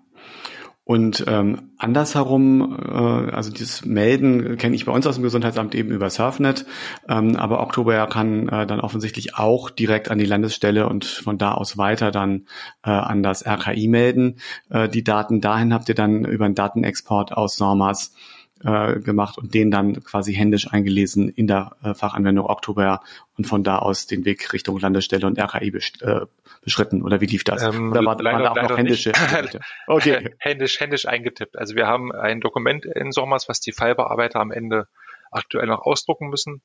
Und 0.90 1.26
ähm, 1.28 1.74
andersherum, 1.78 2.76
äh, 2.84 3.32
also 3.32 3.52
dieses 3.52 3.86
Melden 3.86 4.58
kenne 4.58 4.76
ich 4.76 4.86
bei 4.86 4.92
uns 4.92 5.06
aus 5.06 5.16
dem 5.16 5.24
Gesundheitsamt 5.24 5.76
eben 5.76 5.92
über 5.92 6.10
Surfnet, 6.10 6.66
ähm, 7.08 7.36
aber 7.36 7.62
Oktober 7.62 8.08
kann 8.08 8.50
äh, 8.50 8.66
dann 8.66 8.80
offensichtlich 8.80 9.36
auch 9.36 9.70
direkt 9.70 10.10
an 10.10 10.18
die 10.18 10.26
Landesstelle 10.26 10.90
und 10.90 11.06
von 11.06 11.38
da 11.38 11.52
aus 11.52 11.78
weiter 11.78 12.10
dann 12.10 12.48
äh, 12.84 12.90
an 12.90 13.22
das 13.22 13.46
RKI 13.46 13.88
melden. 13.88 14.40
Äh, 14.72 14.90
die 14.90 15.04
Daten 15.04 15.42
dahin 15.42 15.76
habt 15.76 15.90
ihr 15.90 15.96
dann 15.96 16.26
über 16.26 16.46
einen 16.46 16.56
Datenexport 16.56 17.34
aus 17.34 17.58
SORMAS 17.58 18.16
äh, 18.64 19.00
gemacht 19.00 19.38
und 19.38 19.54
den 19.54 19.72
dann 19.72 20.04
quasi 20.04 20.34
händisch 20.34 20.72
eingelesen 20.72 21.30
in 21.30 21.48
der 21.48 21.76
äh, 21.84 21.94
Fachanwendung 21.94 22.46
Oktober 22.46 23.02
und 23.38 23.46
von 23.46 23.64
da 23.64 23.80
aus 23.80 24.08
den 24.08 24.26
Weg 24.26 24.52
Richtung 24.54 24.80
Landesstelle 24.80 25.26
und 25.26 25.40
RKI 25.40 25.72
besch 25.72 25.94
äh, 26.02 26.26
beschritten. 26.62 27.02
Oder 27.02 27.22
wie 27.22 27.26
lief 27.26 27.44
das? 27.44 27.64
Ähm, 27.64 27.92
Oder 27.92 28.04
war, 28.04 28.22
leider, 28.22 28.38
waren 28.38 28.56
da 28.56 28.62
auch 28.62 28.70
noch 28.70 28.78
händische? 28.78 29.12
okay. 29.88 30.36
händisch, 30.40 30.80
händisch 30.80 31.08
eingetippt. 31.08 31.58
Also 31.58 31.76
wir 31.76 31.88
haben 31.88 32.12
ein 32.12 32.42
Dokument 32.42 32.86
in 32.86 33.12
Sommers, 33.12 33.48
was 33.48 33.60
die 33.60 33.72
Fallbearbeiter 33.72 34.40
am 34.40 34.52
Ende 34.52 34.88
aktuell 35.32 35.68
noch 35.68 35.82
ausdrucken 35.82 36.30
müssen. 36.30 36.62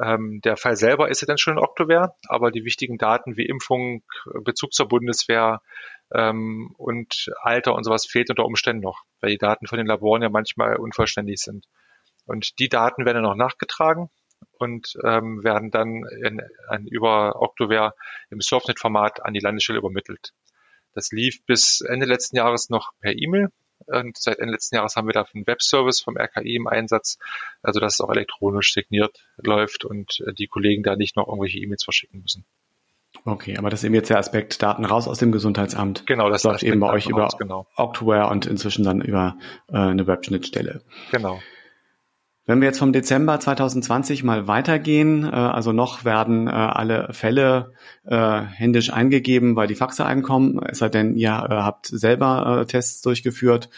Ähm, 0.00 0.40
der 0.42 0.56
Fall 0.56 0.76
selber 0.76 1.10
ist 1.10 1.20
ja 1.20 1.26
dann 1.26 1.38
schon 1.38 1.54
in 1.54 1.62
Oktober, 1.62 2.16
aber 2.28 2.50
die 2.50 2.64
wichtigen 2.64 2.98
Daten 2.98 3.36
wie 3.36 3.46
Impfung, 3.46 4.02
Bezug 4.44 4.72
zur 4.72 4.88
Bundeswehr, 4.88 5.60
ähm, 6.14 6.74
und 6.76 7.30
Alter 7.42 7.74
und 7.74 7.84
sowas 7.84 8.06
fehlt 8.06 8.30
unter 8.30 8.44
Umständen 8.44 8.82
noch, 8.82 9.02
weil 9.20 9.30
die 9.30 9.38
Daten 9.38 9.66
von 9.66 9.78
den 9.78 9.86
Laboren 9.86 10.22
ja 10.22 10.28
manchmal 10.28 10.76
unvollständig 10.76 11.40
sind. 11.40 11.66
Und 12.26 12.58
die 12.58 12.68
Daten 12.68 13.04
werden 13.04 13.22
noch 13.22 13.34
nachgetragen 13.34 14.10
und 14.58 14.94
ähm, 15.04 15.42
werden 15.42 15.70
dann 15.70 16.04
in, 16.22 16.40
in, 16.70 16.86
über 16.86 17.40
Octoware 17.40 17.94
im 18.30 18.40
Softnet-Format 18.40 19.24
an 19.24 19.34
die 19.34 19.40
Landesstelle 19.40 19.78
übermittelt. 19.78 20.32
Das 20.94 21.10
lief 21.10 21.44
bis 21.46 21.80
Ende 21.80 22.06
letzten 22.06 22.36
Jahres 22.36 22.68
noch 22.68 22.92
per 23.00 23.16
E-Mail. 23.16 23.48
Und 23.86 24.16
seit 24.16 24.38
Ende 24.38 24.52
letzten 24.52 24.76
Jahres 24.76 24.94
haben 24.94 25.08
wir 25.08 25.12
dafür 25.12 25.36
einen 25.36 25.46
Webservice 25.46 26.00
vom 26.00 26.16
RKI 26.16 26.54
im 26.54 26.68
Einsatz, 26.68 27.18
also 27.62 27.80
dass 27.80 27.94
es 27.94 28.00
auch 28.00 28.10
elektronisch 28.10 28.72
signiert 28.72 29.26
läuft 29.38 29.84
und 29.84 30.20
äh, 30.20 30.32
die 30.32 30.46
Kollegen 30.46 30.84
da 30.84 30.94
nicht 30.94 31.16
noch 31.16 31.26
irgendwelche 31.26 31.58
E-Mails 31.58 31.82
verschicken 31.82 32.20
müssen. 32.22 32.44
Okay, 33.24 33.56
aber 33.56 33.70
das 33.70 33.80
ist 33.80 33.84
eben 33.84 33.94
jetzt 33.94 34.10
der 34.10 34.18
Aspekt 34.18 34.62
Daten 34.62 34.84
raus 34.84 35.06
aus 35.06 35.18
dem 35.18 35.30
Gesundheitsamt. 35.30 36.06
Genau, 36.06 36.28
das 36.28 36.42
läuft 36.42 36.64
eben 36.64 36.80
bei 36.80 36.90
euch 36.90 37.08
über 37.08 37.28
genau. 37.38 37.66
Octaware 37.76 38.28
und 38.30 38.46
inzwischen 38.46 38.84
dann 38.84 39.00
über 39.00 39.36
äh, 39.68 39.76
eine 39.76 40.06
Webschnittstelle. 40.06 40.82
Genau. 41.12 41.38
Wenn 42.44 42.60
wir 42.60 42.66
jetzt 42.66 42.80
vom 42.80 42.92
Dezember 42.92 43.38
2020 43.38 44.24
mal 44.24 44.48
weitergehen, 44.48 45.24
äh, 45.24 45.28
also 45.30 45.72
noch 45.72 46.04
werden 46.04 46.48
äh, 46.48 46.50
alle 46.50 47.12
Fälle 47.12 47.74
äh, 48.04 48.40
händisch 48.40 48.92
eingegeben, 48.92 49.54
weil 49.54 49.68
die 49.68 49.76
Faxe 49.76 50.04
einkommen, 50.04 50.60
es 50.66 50.78
sei 50.78 50.88
denn, 50.88 51.14
ihr 51.14 51.30
äh, 51.30 51.54
habt 51.54 51.86
selber 51.86 52.62
äh, 52.62 52.66
Tests 52.66 53.02
durchgeführt 53.02 53.70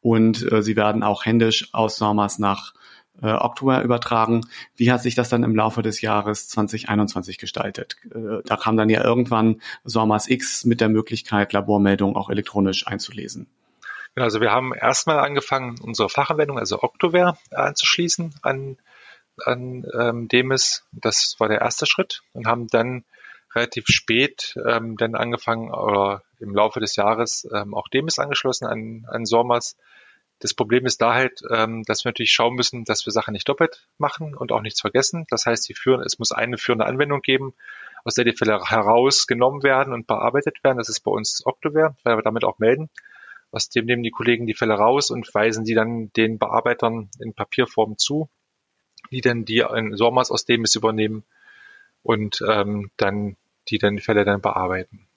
und 0.00 0.50
äh, 0.50 0.62
sie 0.62 0.74
werden 0.74 1.04
auch 1.04 1.24
händisch 1.24 1.72
aus 1.72 1.96
SORMAS 1.96 2.40
nach 2.40 2.74
äh, 3.22 3.32
October 3.32 3.82
übertragen. 3.82 4.46
Wie 4.76 4.92
hat 4.92 5.02
sich 5.02 5.14
das 5.14 5.28
dann 5.28 5.42
im 5.42 5.54
Laufe 5.56 5.82
des 5.82 6.00
Jahres 6.00 6.48
2021 6.48 7.38
gestaltet? 7.38 7.96
Äh, 8.14 8.42
da 8.44 8.56
kam 8.56 8.76
dann 8.76 8.88
ja 8.88 9.04
irgendwann 9.04 9.60
SORMAS 9.84 10.28
X 10.28 10.64
mit 10.64 10.80
der 10.80 10.88
Möglichkeit, 10.88 11.52
Labormeldungen 11.52 12.16
auch 12.16 12.30
elektronisch 12.30 12.86
einzulesen. 12.86 13.48
Genau, 14.14 14.24
also 14.24 14.40
wir 14.40 14.50
haben 14.50 14.74
erstmal 14.74 15.20
angefangen, 15.20 15.76
unsere 15.80 16.08
Fachanwendung, 16.08 16.58
also 16.58 16.82
Octoware, 16.82 17.36
anzuschließen 17.52 18.34
an, 18.42 18.78
an 19.44 19.86
ähm, 19.98 20.28
Demis. 20.28 20.84
Das 20.92 21.36
war 21.38 21.48
der 21.48 21.60
erste 21.60 21.86
Schritt 21.86 22.22
und 22.32 22.46
haben 22.46 22.66
dann 22.68 23.04
relativ 23.54 23.86
spät 23.88 24.54
ähm, 24.66 24.96
dann 24.96 25.14
angefangen 25.14 25.72
oder 25.72 26.22
im 26.38 26.54
Laufe 26.54 26.80
des 26.80 26.96
Jahres 26.96 27.48
ähm, 27.54 27.74
auch 27.74 27.88
Demis 27.88 28.18
angeschlossen 28.18 28.66
an, 28.66 29.06
an 29.08 29.24
Sormas. 29.24 29.76
Das 30.40 30.54
Problem 30.54 30.86
ist 30.86 31.02
da 31.02 31.14
halt, 31.14 31.40
ähm, 31.50 31.82
dass 31.84 32.04
wir 32.04 32.10
natürlich 32.10 32.30
schauen 32.30 32.54
müssen, 32.54 32.84
dass 32.84 33.04
wir 33.06 33.12
Sachen 33.12 33.32
nicht 33.32 33.48
doppelt 33.48 33.88
machen 33.98 34.36
und 34.36 34.52
auch 34.52 34.62
nichts 34.62 34.80
vergessen. 34.80 35.26
Das 35.30 35.46
heißt, 35.46 35.68
die 35.68 35.74
führen, 35.74 36.02
es 36.02 36.18
muss 36.18 36.30
eine 36.30 36.58
führende 36.58 36.86
Anwendung 36.86 37.22
geben, 37.22 37.54
aus 38.04 38.14
der 38.14 38.24
die 38.24 38.36
Fälle 38.36 38.60
herausgenommen 38.64 39.62
werden 39.62 39.92
und 39.92 40.06
bearbeitet 40.06 40.62
werden. 40.62 40.78
Das 40.78 40.88
ist 40.88 41.00
bei 41.00 41.10
uns 41.10 41.44
Octoware, 41.44 41.96
weil 42.04 42.16
wir 42.16 42.22
damit 42.22 42.44
auch 42.44 42.58
melden. 42.58 42.88
Aus 43.50 43.68
dem 43.68 43.86
nehmen 43.86 44.02
die 44.02 44.10
Kollegen 44.10 44.46
die 44.46 44.54
Fälle 44.54 44.74
raus 44.74 45.10
und 45.10 45.32
weisen 45.34 45.64
die 45.64 45.74
dann 45.74 46.12
den 46.12 46.38
Bearbeitern 46.38 47.10
in 47.18 47.34
Papierform 47.34 47.96
zu, 47.98 48.28
die 49.10 49.22
dann 49.22 49.44
die 49.44 49.64
in 49.74 49.96
SORMAS 49.96 50.30
aus 50.30 50.44
dem 50.44 50.62
es 50.62 50.76
übernehmen 50.76 51.24
und 52.02 52.44
ähm, 52.46 52.90
dann 52.96 53.36
die 53.68 53.78
dann 53.78 53.96
die 53.96 54.02
Fälle 54.02 54.24
dann 54.24 54.40
bearbeiten. 54.40 55.07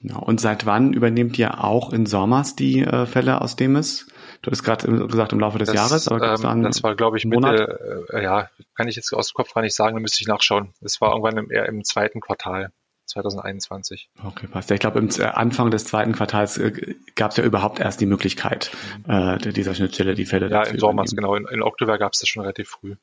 Ja, 0.00 0.16
und 0.16 0.40
seit 0.40 0.64
wann 0.64 0.92
übernehmt 0.92 1.38
ihr 1.38 1.64
auch 1.64 1.92
in 1.92 2.06
SORMAS 2.06 2.54
die 2.54 2.80
äh, 2.80 3.06
Fälle 3.06 3.40
aus 3.40 3.56
dem 3.56 3.76
es? 3.76 4.06
Du 4.42 4.50
hast 4.52 4.62
gerade 4.62 4.86
gesagt 5.08 5.32
im 5.32 5.40
Laufe 5.40 5.58
des 5.58 5.66
das, 5.66 5.74
Jahres, 5.74 6.08
aber 6.08 6.34
ähm, 6.34 6.62
da 6.62 6.68
das 6.68 6.82
war 6.84 6.94
glaube 6.94 7.18
ich 7.18 7.24
Mitte, 7.24 8.06
äh, 8.12 8.22
ja, 8.22 8.48
kann 8.76 8.86
ich 8.86 8.94
jetzt 8.94 9.12
aus 9.12 9.32
dem 9.32 9.34
Kopf 9.34 9.52
gar 9.52 9.62
nicht 9.62 9.74
sagen, 9.74 9.96
da 9.96 10.00
müsste 10.00 10.22
ich 10.22 10.28
nachschauen. 10.28 10.72
Das 10.80 11.00
war 11.00 11.10
irgendwann 11.10 11.36
im, 11.36 11.50
eher 11.50 11.66
im 11.66 11.82
zweiten 11.84 12.20
Quartal. 12.20 12.70
2021. 13.08 14.10
Okay, 14.22 14.46
passt. 14.48 14.70
Ich 14.70 14.80
glaube, 14.80 14.98
im 14.98 15.08
äh, 15.08 15.22
Anfang 15.22 15.70
des 15.70 15.84
zweiten 15.84 16.12
Quartals 16.12 16.58
äh, 16.58 16.94
gab 17.14 17.30
es 17.30 17.38
ja 17.38 17.44
überhaupt 17.44 17.80
erst 17.80 18.02
die 18.02 18.06
Möglichkeit 18.06 18.70
mhm. 19.06 19.12
äh, 19.12 19.38
dieser 19.38 19.74
Schnittstelle, 19.74 20.14
die 20.14 20.26
Fälle 20.26 20.50
Ja, 20.50 20.62
in 20.64 20.78
Sommers, 20.78 21.16
genau. 21.16 21.34
In, 21.34 21.46
in 21.46 21.62
Oktober 21.62 21.96
gab 21.96 22.12
es 22.12 22.20
das 22.20 22.28
schon 22.28 22.42
relativ 22.42 22.68
früh. 22.68 22.96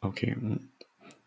Okay. 0.00 0.36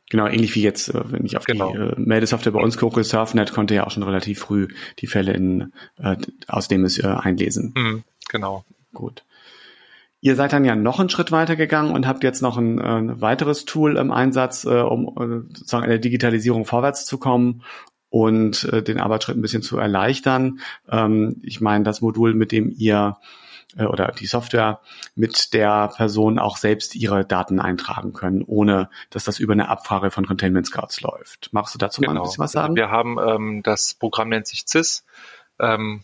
Genau, 0.10 0.26
ähnlich 0.26 0.56
wie 0.56 0.62
jetzt, 0.62 0.90
äh, 0.90 1.02
wenn 1.12 1.26
ich 1.26 1.38
auf 1.38 1.46
genau. 1.46 1.72
die 1.72 1.78
äh, 1.78 1.94
Meldesoftware 1.98 2.54
bei 2.54 2.62
uns 2.62 2.78
gucke, 2.78 3.04
Surfnet 3.04 3.52
konnte 3.54 3.76
ja 3.76 3.86
auch 3.86 3.92
schon 3.92 4.04
relativ 4.04 4.40
früh 4.40 4.68
die 5.00 5.08
Fälle 5.08 5.34
in, 5.34 5.74
äh, 5.98 6.16
aus 6.48 6.68
dem 6.68 6.86
es 6.86 6.98
äh, 6.98 7.08
einlesen. 7.08 7.74
Mhm, 7.76 8.04
genau. 8.30 8.64
Gut. 8.94 9.24
Ihr 10.20 10.36
seid 10.36 10.54
dann 10.54 10.66
ja 10.66 10.76
noch 10.76 11.00
einen 11.00 11.10
Schritt 11.10 11.32
weiter 11.32 11.56
gegangen 11.56 11.94
und 11.94 12.08
habt 12.08 12.24
jetzt 12.24 12.42
noch 12.42 12.58
ein, 12.58 12.82
ein 12.82 13.22
weiteres 13.22 13.66
Tool 13.66 13.98
im 13.98 14.12
Einsatz, 14.12 14.66
äh, 14.66 14.82
um 14.82 15.08
äh, 15.08 15.56
sozusagen 15.56 15.84
in 15.84 15.90
der 15.90 16.00
Digitalisierung 16.00 16.66
vorwärts 16.66 17.06
zu 17.06 17.18
kommen 17.18 17.64
und 18.10 18.64
äh, 18.66 18.82
den 18.82 19.00
Arbeitsschritt 19.00 19.38
ein 19.38 19.42
bisschen 19.42 19.62
zu 19.62 19.78
erleichtern. 19.78 20.60
Ähm, 20.90 21.42
ich 21.44 21.62
meine, 21.62 21.84
das 21.84 22.02
Modul, 22.02 22.34
mit 22.34 22.52
dem 22.52 22.74
ihr 22.76 23.18
äh, 23.78 23.86
oder 23.86 24.12
die 24.12 24.26
Software 24.26 24.82
mit 25.16 25.54
der 25.54 25.90
Person 25.96 26.40
auch 26.40 26.58
selbst 26.58 26.96
ihre 26.96 27.26
Daten 27.26 27.60
eintragen 27.60 28.14
können, 28.14 28.44
ohne 28.44 28.90
dass 29.10 29.24
das 29.24 29.40
über 29.40 29.54
eine 29.54 29.70
Abfrage 29.70 30.12
von 30.12 30.26
Containment 30.26 30.68
Scouts 30.68 31.02
läuft. 31.02 31.50
Magst 31.52 31.74
du 31.74 31.80
dazu 31.80 32.02
genau. 32.02 32.14
mal 32.14 32.20
ein 32.20 32.24
genau. 32.24 32.30
bisschen 32.30 32.44
was 32.44 32.52
sagen? 32.52 32.76
Wir 32.76 32.90
haben 32.90 33.18
ähm, 33.20 33.64
das 33.64 33.94
Programm 33.94 34.30
nennt 34.30 34.48
sich 34.48 34.66
CIS, 34.68 35.06
ähm, 35.60 36.04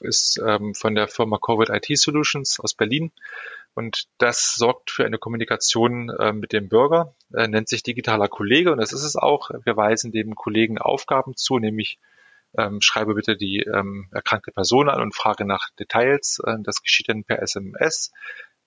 ist 0.00 0.40
ähm, 0.44 0.74
von 0.74 0.94
der 0.94 1.08
Firma 1.08 1.38
Covid 1.38 1.70
IT 1.70 1.98
Solutions 1.98 2.60
aus 2.60 2.74
Berlin 2.74 3.10
und 3.74 4.08
das 4.18 4.54
sorgt 4.54 4.90
für 4.90 5.04
eine 5.04 5.18
Kommunikation 5.18 6.10
äh, 6.10 6.32
mit 6.32 6.52
dem 6.52 6.68
Bürger, 6.68 7.14
äh, 7.32 7.48
nennt 7.48 7.68
sich 7.68 7.82
digitaler 7.82 8.28
Kollege 8.28 8.72
und 8.72 8.78
das 8.78 8.92
ist 8.92 9.04
es 9.04 9.16
auch. 9.16 9.50
Wir 9.64 9.76
weisen 9.76 10.12
dem 10.12 10.34
Kollegen 10.34 10.78
Aufgaben 10.78 11.36
zu, 11.36 11.58
nämlich 11.58 11.98
ähm, 12.56 12.80
schreibe 12.80 13.14
bitte 13.14 13.36
die 13.36 13.58
ähm, 13.58 14.08
erkrankte 14.12 14.52
Person 14.52 14.88
an 14.88 15.02
und 15.02 15.14
frage 15.14 15.44
nach 15.44 15.68
Details. 15.78 16.40
Äh, 16.44 16.56
das 16.62 16.82
geschieht 16.82 17.08
dann 17.08 17.24
per 17.24 17.42
SMS. 17.42 18.12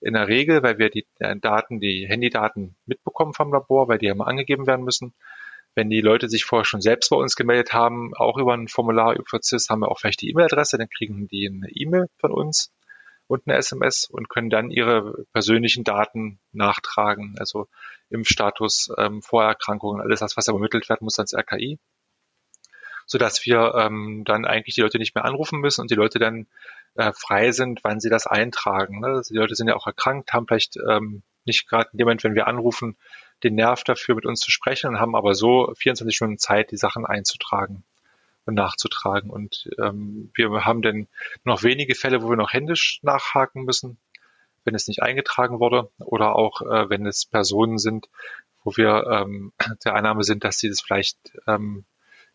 In 0.00 0.14
der 0.14 0.28
Regel, 0.28 0.62
weil 0.62 0.78
wir 0.78 0.90
die 0.90 1.06
äh, 1.18 1.36
Daten, 1.36 1.80
die 1.80 2.06
Handydaten 2.08 2.76
mitbekommen 2.86 3.34
vom 3.34 3.52
Labor, 3.52 3.88
weil 3.88 3.98
die 3.98 4.06
ja 4.06 4.14
mal 4.14 4.26
angegeben 4.26 4.66
werden 4.66 4.84
müssen. 4.84 5.14
Wenn 5.74 5.88
die 5.88 6.00
Leute 6.02 6.28
sich 6.28 6.44
vorher 6.44 6.64
schon 6.64 6.82
selbst 6.82 7.08
bei 7.08 7.16
uns 7.16 7.34
gemeldet 7.34 7.72
haben, 7.72 8.12
auch 8.14 8.36
über 8.36 8.52
ein 8.52 8.68
Formular 8.68 9.14
über 9.14 9.40
CIS, 9.40 9.70
haben 9.70 9.80
wir 9.80 9.90
auch 9.90 9.98
vielleicht 9.98 10.20
die 10.20 10.30
E-Mail-Adresse, 10.30 10.76
dann 10.76 10.88
kriegen 10.88 11.28
die 11.28 11.48
eine 11.48 11.70
E-Mail 11.70 12.08
von 12.18 12.30
uns 12.30 12.72
und 13.26 13.46
eine 13.46 13.56
SMS 13.56 14.04
und 14.10 14.28
können 14.28 14.50
dann 14.50 14.70
ihre 14.70 15.24
persönlichen 15.32 15.84
Daten 15.84 16.40
nachtragen, 16.52 17.36
also 17.38 17.68
Impfstatus, 18.10 18.92
ähm, 18.98 19.22
Vorerkrankungen, 19.22 20.02
alles 20.02 20.20
das, 20.20 20.36
was 20.36 20.48
übermittelt 20.48 20.88
werden 20.90 21.04
muss 21.04 21.18
ans 21.18 21.34
RKI, 21.34 21.78
sodass 23.12 23.44
wir 23.44 23.74
ähm, 23.76 24.22
dann 24.24 24.46
eigentlich 24.46 24.74
die 24.74 24.80
Leute 24.80 24.96
nicht 24.98 25.14
mehr 25.14 25.26
anrufen 25.26 25.60
müssen 25.60 25.82
und 25.82 25.90
die 25.90 25.96
Leute 25.96 26.18
dann 26.18 26.46
äh, 26.94 27.12
frei 27.12 27.52
sind, 27.52 27.84
wann 27.84 28.00
sie 28.00 28.08
das 28.08 28.26
eintragen. 28.26 29.00
Ne? 29.00 29.08
Also 29.08 29.34
die 29.34 29.38
Leute 29.38 29.54
sind 29.54 29.68
ja 29.68 29.76
auch 29.76 29.86
erkrankt, 29.86 30.32
haben 30.32 30.46
vielleicht 30.46 30.78
ähm, 30.88 31.22
nicht 31.44 31.68
gerade 31.68 31.90
in 31.92 31.98
dem 31.98 32.06
Moment, 32.06 32.24
wenn 32.24 32.34
wir 32.34 32.46
anrufen, 32.46 32.96
den 33.42 33.54
Nerv 33.54 33.84
dafür, 33.84 34.14
mit 34.14 34.24
uns 34.24 34.40
zu 34.40 34.50
sprechen 34.50 34.88
und 34.88 34.98
haben 34.98 35.14
aber 35.14 35.34
so 35.34 35.74
24 35.76 36.16
Stunden 36.16 36.38
Zeit, 36.38 36.70
die 36.70 36.78
Sachen 36.78 37.04
einzutragen 37.04 37.84
nachzutragen. 38.46 39.30
Und 39.30 39.70
ähm, 39.78 40.32
wir 40.34 40.64
haben 40.64 40.82
dann 40.82 41.06
noch 41.44 41.62
wenige 41.62 41.94
Fälle, 41.94 42.22
wo 42.22 42.30
wir 42.30 42.36
noch 42.36 42.52
händisch 42.52 42.98
nachhaken 43.02 43.64
müssen, 43.64 43.98
wenn 44.64 44.74
es 44.74 44.88
nicht 44.88 45.02
eingetragen 45.02 45.60
wurde, 45.60 45.90
oder 46.00 46.34
auch 46.34 46.62
äh, 46.62 46.90
wenn 46.90 47.06
es 47.06 47.26
Personen 47.26 47.78
sind, 47.78 48.08
wo 48.64 48.72
wir 48.76 49.06
ähm, 49.06 49.52
der 49.84 49.94
Annahme 49.94 50.24
sind, 50.24 50.42
dass 50.42 50.58
sie 50.58 50.70
das 50.70 50.80
vielleicht 50.80 51.18
ähm, 51.46 51.84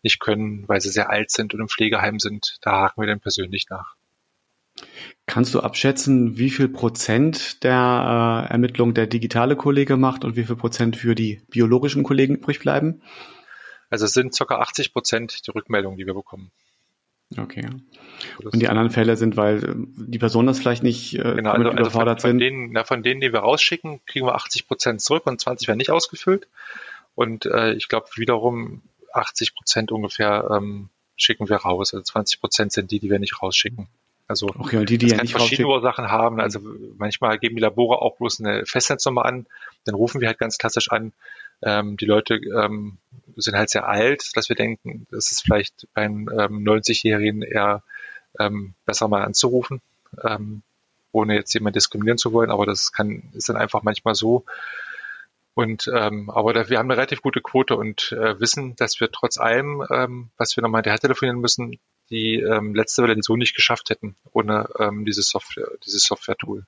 nicht 0.03 0.19
können, 0.19 0.67
weil 0.67 0.81
sie 0.81 0.89
sehr 0.89 1.09
alt 1.09 1.31
sind 1.31 1.53
und 1.53 1.59
im 1.59 1.69
Pflegeheim 1.69 2.19
sind. 2.19 2.57
Da 2.61 2.71
haken 2.71 3.01
wir 3.01 3.07
dann 3.07 3.19
persönlich 3.19 3.67
nach. 3.69 3.95
Kannst 5.25 5.53
du 5.53 5.59
abschätzen, 5.59 6.37
wie 6.37 6.49
viel 6.49 6.69
Prozent 6.69 7.63
der 7.63 8.45
äh, 8.47 8.51
Ermittlung 8.51 8.93
der 8.93 9.07
digitale 9.07 9.55
Kollege 9.55 9.97
macht 9.97 10.23
und 10.23 10.35
wie 10.35 10.43
viel 10.43 10.55
Prozent 10.55 10.95
für 10.95 11.15
die 11.15 11.41
biologischen 11.49 12.03
Kollegen 12.03 12.35
übrig 12.35 12.59
bleiben? 12.59 13.01
Also 13.89 14.05
es 14.05 14.13
sind 14.13 14.37
ca. 14.37 14.55
80 14.55 14.93
Prozent 14.93 15.47
die 15.47 15.51
Rückmeldungen, 15.51 15.97
die 15.97 16.05
wir 16.05 16.13
bekommen. 16.13 16.51
Okay. 17.37 17.67
Und 18.41 18.61
die 18.61 18.69
anderen 18.69 18.89
Fälle 18.89 19.17
sind, 19.17 19.35
weil 19.35 19.63
äh, 19.63 19.73
die 19.75 20.19
Personen 20.19 20.47
das 20.47 20.59
vielleicht 20.59 20.83
nicht 20.83 21.13
äh, 21.15 21.35
genau, 21.35 21.51
also, 21.51 21.69
also 21.69 21.79
überfordert 21.79 22.21
von, 22.21 22.31
von 22.31 22.39
sind? 22.39 22.39
Denen, 22.39 22.71
na, 22.71 22.85
von 22.85 23.03
denen, 23.03 23.19
die 23.19 23.33
wir 23.33 23.39
rausschicken, 23.39 23.99
kriegen 24.05 24.25
wir 24.25 24.35
80 24.35 24.67
Prozent 24.67 25.01
zurück 25.01 25.27
und 25.27 25.41
20 25.41 25.67
werden 25.67 25.77
nicht 25.77 25.91
ausgefüllt. 25.91 26.47
Und 27.15 27.45
äh, 27.45 27.73
ich 27.73 27.89
glaube 27.89 28.07
wiederum 28.15 28.81
80 29.17 29.55
Prozent 29.55 29.91
ungefähr 29.91 30.49
ähm, 30.51 30.89
schicken 31.15 31.49
wir 31.49 31.57
raus. 31.57 31.93
Also 31.93 32.03
20 32.03 32.39
Prozent 32.39 32.71
sind 32.71 32.91
die, 32.91 32.99
die 32.99 33.09
wir 33.09 33.19
nicht 33.19 33.41
rausschicken. 33.41 33.87
Also 34.27 34.47
okay, 34.57 34.83
die, 34.83 34.97
die 34.97 35.05
das 35.07 35.11
ja 35.11 35.17
kann 35.19 35.27
verschiedene 35.27 35.69
Ursachen 35.69 36.11
haben. 36.11 36.41
Also 36.41 36.59
manchmal 36.97 37.39
geben 37.39 37.55
die 37.55 37.61
Labore 37.61 38.01
auch 38.01 38.17
bloß 38.17 38.41
eine 38.41 38.65
Festnetznummer 38.65 39.25
an, 39.25 39.47
dann 39.85 39.95
rufen 39.95 40.19
wir 40.19 40.27
halt 40.27 40.37
ganz 40.37 40.57
klassisch 40.57 40.91
an. 40.91 41.13
Ähm, 41.61 41.97
die 41.97 42.05
Leute 42.05 42.35
ähm, 42.35 42.97
sind 43.35 43.55
halt 43.55 43.69
sehr 43.69 43.87
alt, 43.87 44.31
dass 44.35 44.49
wir 44.49 44.55
denken, 44.55 45.07
das 45.11 45.31
ist 45.31 45.43
vielleicht 45.43 45.87
beim 45.93 46.29
ähm, 46.29 46.63
90-Jährigen 46.63 47.41
eher 47.41 47.83
ähm, 48.37 48.73
besser 48.85 49.07
mal 49.07 49.23
anzurufen, 49.23 49.81
ähm, 50.23 50.61
ohne 51.11 51.35
jetzt 51.35 51.53
jemand 51.53 51.75
diskriminieren 51.75 52.17
zu 52.17 52.33
wollen, 52.33 52.51
aber 52.51 52.65
das 52.65 52.91
kann 52.91 53.23
ist 53.33 53.49
dann 53.49 53.57
einfach 53.57 53.81
manchmal 53.81 54.13
so. 54.13 54.43
Und 55.57 55.91
ähm, 55.91 56.29
aber 56.29 56.53
da, 56.53 56.69
wir 56.69 56.77
haben 56.77 56.85
eine 56.85 56.97
relativ 56.97 57.23
gute 57.23 57.41
Quote 57.41 57.75
und 57.75 58.11
äh, 58.11 58.39
wissen, 58.39 58.75
dass 58.75 58.99
wir 58.99 59.11
trotz 59.11 59.39
allem, 59.39 59.83
ähm, 59.89 60.29
was 60.37 60.55
wir 60.55 60.61
nochmal 60.61 60.81
hinterher 60.81 60.99
telefonieren 60.99 61.39
müssen, 61.39 61.79
die 62.11 62.35
ähm, 62.35 62.75
letzte 62.75 63.01
Welle 63.01 63.19
so 63.23 63.35
nicht 63.35 63.55
geschafft 63.55 63.89
hätten 63.89 64.15
ohne 64.31 64.69
ähm, 64.77 65.03
dieses 65.03 65.29
Software, 65.29 65.67
dieses 65.83 66.03
Software-Tool. 66.03 66.63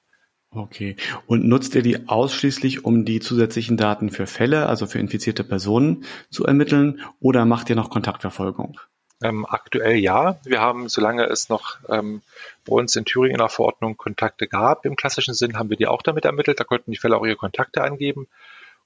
Okay. 0.50 0.96
Und 1.28 1.46
nutzt 1.46 1.76
ihr 1.76 1.84
die 1.84 2.10
ausschließlich, 2.10 2.84
um 2.84 3.06
die 3.06 3.20
zusätzlichen 3.20 3.78
Daten 3.78 4.10
für 4.10 4.26
Fälle, 4.26 4.66
also 4.66 4.88
für 4.88 4.98
infizierte 4.98 5.44
Personen 5.44 6.04
zu 6.32 6.46
ermitteln, 6.46 7.02
oder 7.20 7.46
macht 7.46 7.70
ihr 7.70 7.76
noch 7.76 7.92
Kontaktverfolgung? 7.92 8.80
Ähm, 9.22 9.46
aktuell 9.46 9.98
ja. 9.98 10.40
Wir 10.46 10.62
haben, 10.62 10.90
solange 10.90 11.26
es 11.26 11.48
noch 11.50 11.78
ähm, 11.90 12.24
bei 12.66 12.74
uns 12.74 12.96
in 12.96 13.06
Thüringen 13.06 13.36
in 13.36 13.38
der 13.38 13.50
Verordnung 13.50 13.98
Kontakte 13.98 14.48
gab, 14.48 14.84
im 14.88 14.96
klassischen 14.96 15.36
Sinn, 15.36 15.60
haben 15.60 15.70
wir 15.70 15.78
die 15.78 15.86
auch 15.86 16.02
damit 16.02 16.26
ermittelt. 16.26 16.60
Da 16.60 16.64
konnten 16.64 16.90
die 16.90 16.98
Fälle 16.98 17.18
auch 17.18 17.26
ihre 17.28 17.36
Kontakte 17.36 17.84
angeben. 17.84 18.28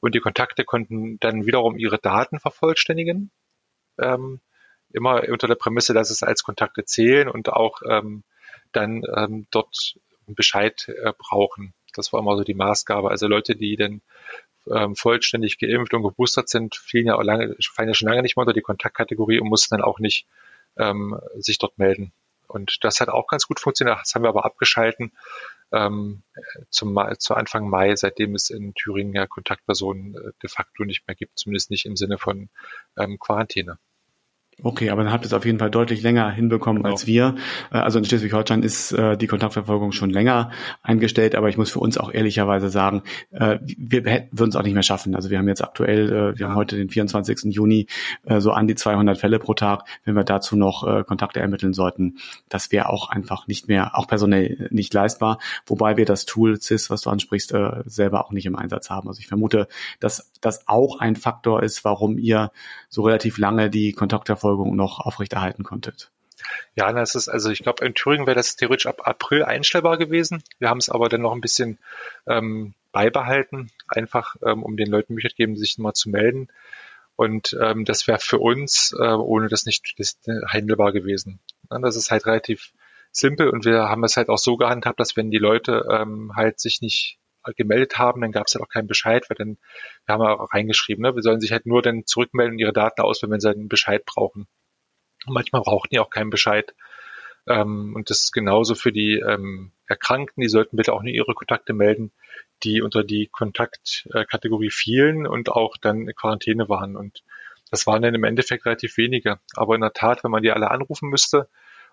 Und 0.03 0.15
die 0.15 0.19
Kontakte 0.19 0.65
konnten 0.65 1.17
dann 1.21 1.45
wiederum 1.45 1.77
ihre 1.77 1.97
Daten 1.97 2.37
vervollständigen. 2.37 3.31
Ähm, 3.97 4.41
immer 4.91 5.23
unter 5.29 5.47
der 5.47 5.55
Prämisse, 5.55 5.93
dass 5.93 6.09
es 6.09 6.23
als 6.23 6.43
Kontakte 6.43 6.83
zählen 6.83 7.29
und 7.29 7.47
auch 7.47 7.81
ähm, 7.89 8.25
dann 8.73 9.03
ähm, 9.15 9.47
dort 9.49 9.97
Bescheid 10.27 10.89
äh, 10.89 11.13
brauchen. 11.17 11.73
Das 11.93 12.11
war 12.11 12.19
immer 12.19 12.35
so 12.35 12.43
die 12.43 12.53
Maßgabe. 12.53 13.09
Also 13.09 13.29
Leute, 13.29 13.55
die 13.55 13.77
dann 13.77 14.01
ähm, 14.69 14.97
vollständig 14.97 15.57
geimpft 15.57 15.93
und 15.93 16.03
geboostert 16.03 16.49
sind, 16.49 16.75
fielen 16.75 17.07
ja 17.07 17.21
lange, 17.21 17.55
fallen 17.61 17.87
ja 17.87 17.93
schon 17.93 18.09
lange 18.09 18.23
nicht 18.23 18.35
mehr 18.35 18.41
unter 18.41 18.51
die 18.51 18.59
Kontaktkategorie 18.59 19.39
und 19.39 19.47
mussten 19.47 19.73
dann 19.77 19.85
auch 19.85 19.99
nicht 19.99 20.27
ähm, 20.75 21.17
sich 21.35 21.59
dort 21.59 21.77
melden. 21.77 22.11
Und 22.47 22.83
das 22.83 22.99
hat 22.99 23.07
auch 23.07 23.27
ganz 23.27 23.47
gut 23.47 23.61
funktioniert. 23.61 23.97
Das 24.01 24.13
haben 24.13 24.23
wir 24.23 24.29
aber 24.29 24.43
abgeschalten 24.43 25.13
ähm, 25.73 26.23
zum, 26.69 26.97
zu 27.19 27.33
Anfang 27.33 27.69
Mai, 27.69 27.95
seitdem 27.95 28.35
es 28.35 28.49
in 28.49 28.73
Thüringen 28.75 29.13
ja 29.13 29.27
Kontaktpersonen 29.27 30.15
äh, 30.15 30.31
de 30.41 30.49
facto 30.49 30.85
nicht 30.85 31.07
mehr 31.07 31.15
gibt, 31.15 31.37
zumindest 31.37 31.71
nicht 31.71 31.85
im 31.85 31.95
Sinne 31.95 32.17
von 32.17 32.49
ähm, 32.97 33.17
Quarantäne. 33.19 33.79
Okay, 34.65 34.89
aber 34.91 35.03
dann 35.03 35.11
habt 35.11 35.25
ihr 35.25 35.27
es 35.27 35.33
auf 35.33 35.45
jeden 35.45 35.59
Fall 35.59 35.69
deutlich 35.69 36.01
länger 36.03 36.31
hinbekommen 36.31 36.83
genau. 36.83 36.93
als 36.93 37.05
wir. 37.05 37.35
Äh, 37.71 37.79
also 37.79 37.99
in 37.99 38.05
Schleswig-Holstein 38.05 38.63
ist 38.63 38.93
äh, 38.93 39.17
die 39.17 39.27
Kontaktverfolgung 39.27 39.91
schon 39.91 40.09
länger 40.09 40.51
eingestellt, 40.81 41.35
aber 41.35 41.49
ich 41.49 41.57
muss 41.57 41.69
für 41.69 41.79
uns 41.79 41.97
auch 41.97 42.13
ehrlicherweise 42.13 42.69
sagen, 42.69 43.03
äh, 43.31 43.59
wir 43.61 44.05
würden 44.31 44.49
es 44.49 44.55
auch 44.55 44.63
nicht 44.63 44.73
mehr 44.73 44.83
schaffen. 44.83 45.15
Also 45.15 45.29
wir 45.29 45.37
haben 45.37 45.49
jetzt 45.49 45.63
aktuell, 45.63 46.37
wir 46.37 46.47
haben 46.47 46.55
heute 46.55 46.77
den 46.77 46.89
24. 46.89 47.53
Juni, 47.53 47.87
so 48.37 48.51
an 48.51 48.67
die 48.67 48.75
200 48.75 49.17
Fälle 49.17 49.39
pro 49.39 49.53
Tag. 49.53 49.83
Wenn 50.05 50.15
wir 50.15 50.23
dazu 50.23 50.55
noch 50.55 51.05
Kontakte 51.05 51.39
ermitteln 51.39 51.73
sollten, 51.73 52.17
das 52.49 52.71
wäre 52.71 52.89
auch 52.89 53.09
einfach 53.09 53.47
nicht 53.47 53.67
mehr, 53.67 53.97
auch 53.97 54.07
personell 54.07 54.67
nicht 54.71 54.93
leistbar. 54.93 55.39
Wobei 55.65 55.97
wir 55.97 56.05
das 56.05 56.25
Tool 56.25 56.59
CIS, 56.59 56.89
was 56.89 57.01
du 57.01 57.09
ansprichst, 57.09 57.53
selber 57.85 58.25
auch 58.25 58.31
nicht 58.31 58.45
im 58.45 58.55
Einsatz 58.55 58.89
haben. 58.89 59.07
Also 59.07 59.19
ich 59.19 59.27
vermute, 59.27 59.67
dass 59.99 60.31
das 60.41 60.67
auch 60.67 60.99
ein 60.99 61.15
Faktor 61.15 61.63
ist, 61.63 61.83
warum 61.83 62.17
ihr 62.17 62.51
so 62.89 63.01
relativ 63.03 63.37
lange 63.37 63.69
die 63.69 63.91
Kontaktverfolgung 63.93 64.52
Verfolgung 64.53 64.75
noch 64.75 64.99
aufrechterhalten 64.99 65.63
konntet. 65.63 66.11
Ja, 66.75 66.91
das 66.91 67.15
ist, 67.15 67.29
also 67.29 67.49
ich 67.49 67.59
glaube, 67.59 67.85
in 67.85 67.93
Thüringen 67.93 68.27
wäre 68.27 68.35
das 68.35 68.55
theoretisch 68.55 68.85
ab 68.85 69.07
April 69.07 69.43
einstellbar 69.43 69.97
gewesen. 69.97 70.43
Wir 70.59 70.69
haben 70.69 70.79
es 70.79 70.89
aber 70.89 71.09
dann 71.09 71.21
noch 71.21 71.31
ein 71.31 71.41
bisschen 71.41 71.79
ähm, 72.27 72.73
beibehalten, 72.91 73.71
einfach 73.87 74.35
ähm, 74.45 74.63
um 74.63 74.75
den 74.75 74.89
Leuten 74.89 75.13
Möglichkeit 75.13 75.37
geben, 75.37 75.55
sich 75.55 75.77
mal 75.77 75.93
zu 75.93 76.09
melden. 76.09 76.49
Und 77.15 77.57
ähm, 77.61 77.85
das 77.85 78.07
wäre 78.07 78.19
für 78.19 78.39
uns 78.39 78.93
äh, 78.99 79.03
ohne 79.03 79.47
das 79.47 79.65
nicht 79.65 79.95
das, 79.97 80.17
handelbar 80.47 80.91
gewesen. 80.91 81.39
Ja, 81.71 81.79
das 81.79 81.95
ist 81.95 82.11
halt 82.11 82.25
relativ 82.25 82.73
simpel 83.11 83.49
und 83.49 83.63
wir 83.65 83.83
haben 83.83 84.03
es 84.03 84.17
halt 84.17 84.29
auch 84.29 84.39
so 84.39 84.57
gehandhabt, 84.57 84.99
dass 84.99 85.15
wenn 85.15 85.31
die 85.31 85.37
Leute 85.37 85.85
ähm, 85.89 86.33
halt 86.35 86.59
sich 86.59 86.81
nicht 86.81 87.19
gemeldet 87.55 87.97
haben, 87.97 88.21
dann 88.21 88.31
gab 88.31 88.47
es 88.47 88.55
halt 88.55 88.63
auch 88.63 88.69
keinen 88.69 88.87
Bescheid, 88.87 89.29
weil 89.29 89.35
dann, 89.35 89.57
wir 90.05 90.13
haben 90.13 90.23
ja 90.23 90.39
auch 90.39 90.53
reingeschrieben, 90.53 91.03
ne, 91.03 91.15
wir 91.15 91.21
sollen 91.21 91.41
sich 91.41 91.51
halt 91.51 91.65
nur 91.65 91.81
dann 91.81 92.05
zurückmelden 92.05 92.53
und 92.53 92.59
ihre 92.59 92.73
Daten 92.73 93.01
auswählen, 93.01 93.31
wenn 93.31 93.39
sie 93.39 93.49
einen 93.49 93.69
Bescheid 93.69 94.05
brauchen. 94.05 94.47
Und 95.25 95.33
manchmal 95.33 95.61
brauchen 95.61 95.89
die 95.91 95.99
auch 95.99 96.09
keinen 96.09 96.29
Bescheid. 96.29 96.73
Ähm, 97.47 97.93
und 97.95 98.09
das 98.09 98.23
ist 98.23 98.31
genauso 98.31 98.75
für 98.75 98.91
die 98.91 99.19
ähm, 99.19 99.73
Erkrankten, 99.87 100.41
die 100.41 100.47
sollten 100.47 100.77
bitte 100.77 100.93
auch 100.93 101.01
nur 101.01 101.11
ihre 101.11 101.33
Kontakte 101.33 101.73
melden, 101.73 102.11
die 102.63 102.81
unter 102.81 103.03
die 103.03 103.27
Kontaktkategorie 103.27 104.69
fielen 104.69 105.27
und 105.27 105.49
auch 105.49 105.75
dann 105.77 106.07
in 106.07 106.15
Quarantäne 106.15 106.69
waren. 106.69 106.95
Und 106.95 107.23
das 107.69 107.85
waren 107.87 108.01
dann 108.01 108.15
im 108.15 108.23
Endeffekt 108.23 108.65
relativ 108.65 108.97
wenige. 108.97 109.39
Aber 109.55 109.75
in 109.75 109.81
der 109.81 109.93
Tat, 109.93 110.23
wenn 110.23 110.31
man 110.31 110.43
die 110.43 110.51
alle 110.51 110.71
anrufen 110.71 111.09
müsste 111.09 111.49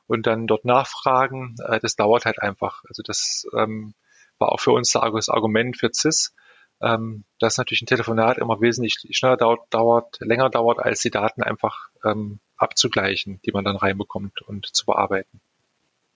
und 0.07 0.27
dann 0.27 0.47
dort 0.47 0.65
nachfragen, 0.65 1.57
äh, 1.67 1.81
das 1.81 1.97
dauert 1.97 2.27
halt 2.27 2.41
einfach. 2.41 2.83
Also 2.89 3.03
das 3.03 3.47
ähm, 3.57 3.95
war 4.41 4.53
auch 4.53 4.61
für 4.61 4.73
uns 4.73 4.93
das 4.93 5.29
Argument 5.29 5.77
für 5.77 5.91
CIS, 5.93 6.35
ähm, 6.83 7.25
dass 7.39 7.59
natürlich 7.59 7.83
ein 7.83 7.87
Telefonat 7.87 8.39
immer 8.39 8.61
wesentlich 8.61 8.97
schneller 9.13 9.37
dauert, 9.37 9.61
dauert, 9.71 10.19
länger 10.21 10.51
dauert, 10.51 10.79
als 10.79 11.01
die 11.01 11.11
Daten 11.11 11.43
einfach 11.43 11.91
ähm, 12.05 12.41
abzugleichen, 12.57 13.41
die 13.45 13.53
man 13.53 13.65
dann 13.65 13.77
reinbekommt 13.77 14.43
und 14.43 14.75
zu 14.75 14.87
bearbeiten. 14.87 15.41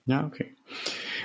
Ja, 0.07 0.23
okay. 0.25 0.55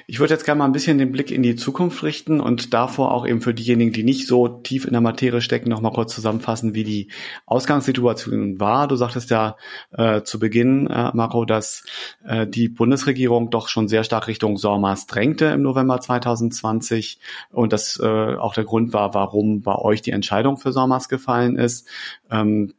Ich 0.06 0.20
würde 0.20 0.32
jetzt 0.32 0.44
gerne 0.44 0.60
mal 0.60 0.64
ein 0.64 0.72
bisschen 0.72 0.96
den 0.96 1.12
Blick 1.12 1.30
in 1.30 1.42
die 1.42 1.54
Zukunft 1.54 2.02
richten 2.02 2.40
und 2.40 2.72
davor 2.72 3.12
auch 3.12 3.26
eben 3.26 3.42
für 3.42 3.52
diejenigen, 3.52 3.92
die 3.92 4.02
nicht 4.02 4.26
so 4.26 4.48
tief 4.48 4.86
in 4.86 4.92
der 4.92 5.02
Materie 5.02 5.42
stecken, 5.42 5.68
noch 5.68 5.82
mal 5.82 5.92
kurz 5.92 6.14
zusammenfassen, 6.14 6.74
wie 6.74 6.82
die 6.82 7.10
Ausgangssituation 7.44 8.58
war. 8.58 8.88
Du 8.88 8.96
sagtest 8.96 9.28
ja 9.28 9.56
äh, 9.92 10.22
zu 10.22 10.38
Beginn, 10.38 10.86
äh, 10.86 11.10
Marco, 11.12 11.44
dass 11.44 11.84
äh, 12.24 12.46
die 12.46 12.68
Bundesregierung 12.70 13.50
doch 13.50 13.68
schon 13.68 13.86
sehr 13.86 14.02
stark 14.02 14.28
Richtung 14.28 14.56
SORMAS 14.56 15.06
drängte 15.06 15.46
im 15.46 15.60
November 15.60 16.00
2020 16.00 17.20
und 17.50 17.74
das 17.74 18.00
äh, 18.02 18.36
auch 18.36 18.54
der 18.54 18.64
Grund 18.64 18.94
war, 18.94 19.12
warum 19.12 19.60
bei 19.60 19.76
euch 19.76 20.00
die 20.00 20.12
Entscheidung 20.12 20.56
für 20.56 20.72
SORMAS 20.72 21.10
gefallen 21.10 21.56
ist. 21.56 21.86
Ähm, 22.30 22.72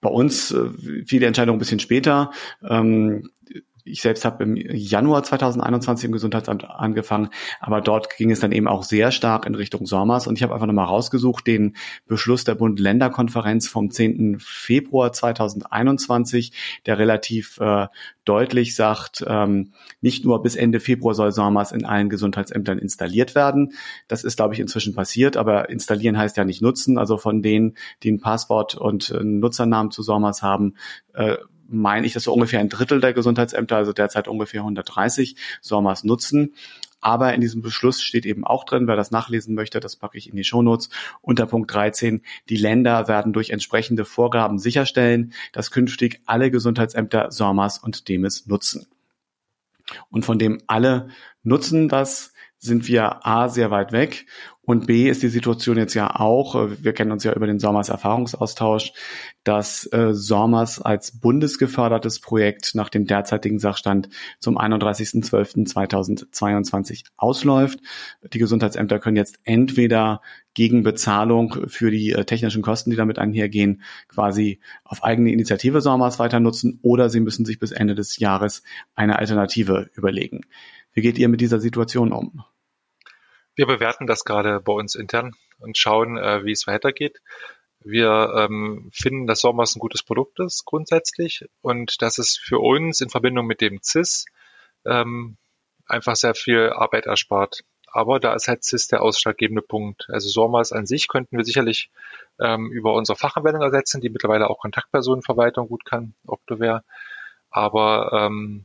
bei 0.00 0.10
uns 0.10 0.50
äh, 0.50 0.68
fiel 1.06 1.20
die 1.20 1.26
Entscheidung 1.26 1.56
ein 1.56 1.60
bisschen 1.60 1.80
später. 1.80 2.32
Ähm, 2.68 3.30
ich 3.84 4.02
selbst 4.02 4.24
habe 4.24 4.44
im 4.44 4.56
Januar 4.56 5.22
2021 5.22 6.06
im 6.06 6.12
Gesundheitsamt 6.12 6.64
angefangen, 6.64 7.28
aber 7.60 7.80
dort 7.80 8.16
ging 8.16 8.30
es 8.30 8.40
dann 8.40 8.52
eben 8.52 8.66
auch 8.66 8.82
sehr 8.82 9.12
stark 9.12 9.46
in 9.46 9.54
Richtung 9.54 9.86
Sommers 9.86 10.26
und 10.26 10.36
ich 10.36 10.42
habe 10.42 10.54
einfach 10.54 10.66
nochmal 10.66 10.86
rausgesucht 10.86 11.46
den 11.46 11.76
Beschluss 12.06 12.44
der 12.44 12.54
Bund-Länder-Konferenz 12.54 13.68
vom 13.68 13.90
10. 13.90 14.38
Februar 14.40 15.12
2021, 15.12 16.52
der 16.86 16.98
relativ 16.98 17.58
äh, 17.60 17.88
deutlich 18.24 18.74
sagt, 18.74 19.24
ähm, 19.26 19.72
nicht 20.00 20.24
nur 20.24 20.42
bis 20.42 20.56
Ende 20.56 20.80
Februar 20.80 21.14
soll 21.14 21.32
SORMAS 21.32 21.72
in 21.72 21.84
allen 21.84 22.08
Gesundheitsämtern 22.08 22.78
installiert 22.78 23.34
werden. 23.34 23.72
Das 24.08 24.24
ist, 24.24 24.36
glaube 24.36 24.54
ich, 24.54 24.60
inzwischen 24.60 24.94
passiert, 24.94 25.36
aber 25.36 25.68
installieren 25.68 26.16
heißt 26.16 26.36
ja 26.36 26.44
nicht 26.44 26.62
nutzen. 26.62 26.98
Also 26.98 27.18
von 27.18 27.42
denen, 27.42 27.76
die 28.02 28.12
ein 28.12 28.20
Passwort 28.20 28.74
und 28.74 29.12
einen 29.12 29.40
Nutzernamen 29.40 29.90
zu 29.90 30.02
SORMAS 30.02 30.42
haben, 30.42 30.76
äh, 31.12 31.36
meine 31.68 32.06
ich, 32.06 32.12
dass 32.12 32.24
so 32.24 32.32
ungefähr 32.32 32.60
ein 32.60 32.68
Drittel 32.68 33.00
der 33.00 33.12
Gesundheitsämter, 33.12 33.76
also 33.76 33.92
derzeit 33.92 34.28
ungefähr 34.28 34.60
130, 34.60 35.36
SORMAS 35.60 36.04
nutzen. 36.04 36.54
Aber 37.00 37.34
in 37.34 37.42
diesem 37.42 37.60
Beschluss 37.60 38.02
steht 38.02 38.24
eben 38.24 38.44
auch 38.44 38.64
drin, 38.64 38.86
wer 38.86 38.96
das 38.96 39.10
nachlesen 39.10 39.54
möchte, 39.54 39.78
das 39.78 39.96
packe 39.96 40.16
ich 40.16 40.30
in 40.30 40.36
die 40.36 40.44
Shownotes, 40.44 40.88
unter 41.20 41.46
Punkt 41.46 41.72
13, 41.72 42.22
die 42.48 42.56
Länder 42.56 43.08
werden 43.08 43.34
durch 43.34 43.50
entsprechende 43.50 44.06
Vorgaben 44.06 44.58
sicherstellen, 44.58 45.34
dass 45.52 45.70
künftig 45.70 46.20
alle 46.24 46.50
Gesundheitsämter 46.50 47.30
SORMAS 47.30 47.78
und 47.78 48.08
DEMIS 48.08 48.46
nutzen. 48.46 48.86
Und 50.10 50.24
von 50.24 50.38
dem 50.38 50.62
alle 50.66 51.08
nutzen 51.42 51.88
das, 51.88 52.33
sind 52.64 52.88
wir 52.88 53.26
A 53.26 53.48
sehr 53.48 53.70
weit 53.70 53.92
weg 53.92 54.26
und 54.66 54.86
B 54.86 55.10
ist 55.10 55.22
die 55.22 55.28
Situation 55.28 55.76
jetzt 55.76 55.92
ja 55.94 56.18
auch, 56.18 56.54
äh, 56.54 56.82
wir 56.82 56.94
kennen 56.94 57.12
uns 57.12 57.22
ja 57.24 57.34
über 57.34 57.46
den 57.46 57.58
Sommers 57.58 57.90
Erfahrungsaustausch, 57.90 58.94
dass 59.44 59.84
äh, 59.92 60.14
Sommers 60.14 60.80
als 60.80 61.20
bundesgefördertes 61.20 62.20
Projekt 62.20 62.74
nach 62.74 62.88
dem 62.88 63.06
derzeitigen 63.06 63.58
Sachstand 63.58 64.08
zum 64.38 64.58
31.12.2022 64.58 67.04
ausläuft. 67.16 67.80
Die 68.32 68.38
Gesundheitsämter 68.38 69.00
können 69.00 69.16
jetzt 69.16 69.38
entweder 69.44 70.22
gegen 70.54 70.82
Bezahlung 70.82 71.68
für 71.68 71.90
die 71.90 72.12
äh, 72.12 72.24
technischen 72.24 72.62
Kosten, 72.62 72.88
die 72.90 72.96
damit 72.96 73.18
einhergehen, 73.18 73.82
quasi 74.08 74.60
auf 74.82 75.04
eigene 75.04 75.30
Initiative 75.32 75.82
Sommers 75.82 76.18
weiter 76.18 76.40
nutzen 76.40 76.78
oder 76.80 77.10
sie 77.10 77.20
müssen 77.20 77.44
sich 77.44 77.58
bis 77.58 77.72
Ende 77.72 77.94
des 77.94 78.18
Jahres 78.18 78.62
eine 78.94 79.18
Alternative 79.18 79.90
überlegen. 79.94 80.46
Wie 80.94 81.02
geht 81.02 81.18
ihr 81.18 81.28
mit 81.28 81.42
dieser 81.42 81.60
Situation 81.60 82.12
um? 82.12 82.44
Wir 83.54 83.66
bewerten 83.66 84.06
das 84.06 84.24
gerade 84.24 84.60
bei 84.60 84.72
uns 84.72 84.94
intern 84.94 85.32
und 85.58 85.78
schauen, 85.78 86.18
äh, 86.18 86.44
wie 86.44 86.52
es 86.52 86.66
weitergeht. 86.66 87.20
Wir 87.80 88.32
ähm, 88.36 88.90
finden, 88.92 89.26
dass 89.26 89.40
Sommers 89.40 89.76
ein 89.76 89.80
gutes 89.80 90.02
Produkt 90.02 90.40
ist 90.40 90.64
grundsätzlich 90.64 91.44
und 91.60 92.00
dass 92.00 92.18
es 92.18 92.36
für 92.36 92.58
uns 92.58 93.00
in 93.00 93.10
Verbindung 93.10 93.46
mit 93.46 93.60
dem 93.60 93.80
CIS 93.82 94.24
ähm, 94.86 95.36
einfach 95.86 96.16
sehr 96.16 96.34
viel 96.34 96.70
Arbeit 96.70 97.06
erspart. 97.06 97.60
Aber 97.86 98.18
da 98.18 98.34
ist 98.34 98.48
halt 98.48 98.64
CIS 98.64 98.88
der 98.88 99.02
ausschlaggebende 99.02 99.62
Punkt. 99.62 100.06
Also 100.08 100.28
SORMAS 100.28 100.72
an 100.72 100.86
sich 100.86 101.06
könnten 101.08 101.36
wir 101.36 101.44
sicherlich 101.44 101.90
ähm, 102.40 102.72
über 102.72 102.94
unsere 102.94 103.16
Fachanwendung 103.16 103.62
ersetzen, 103.62 104.00
die 104.00 104.08
mittlerweile 104.08 104.50
auch 104.50 104.58
Kontaktpersonenverwaltung 104.58 105.68
gut 105.68 105.84
kann, 105.84 106.14
Octoware. 106.26 106.82
Aber 107.50 108.10
ähm, 108.12 108.64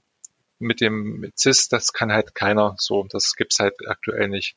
mit 0.57 0.81
dem 0.81 1.31
CIS, 1.35 1.67
das 1.67 1.93
kann 1.93 2.11
halt 2.11 2.33
keiner 2.33 2.75
so. 2.79 3.05
Das 3.09 3.35
gibt's 3.35 3.59
halt 3.59 3.75
aktuell 3.87 4.29
nicht 4.29 4.55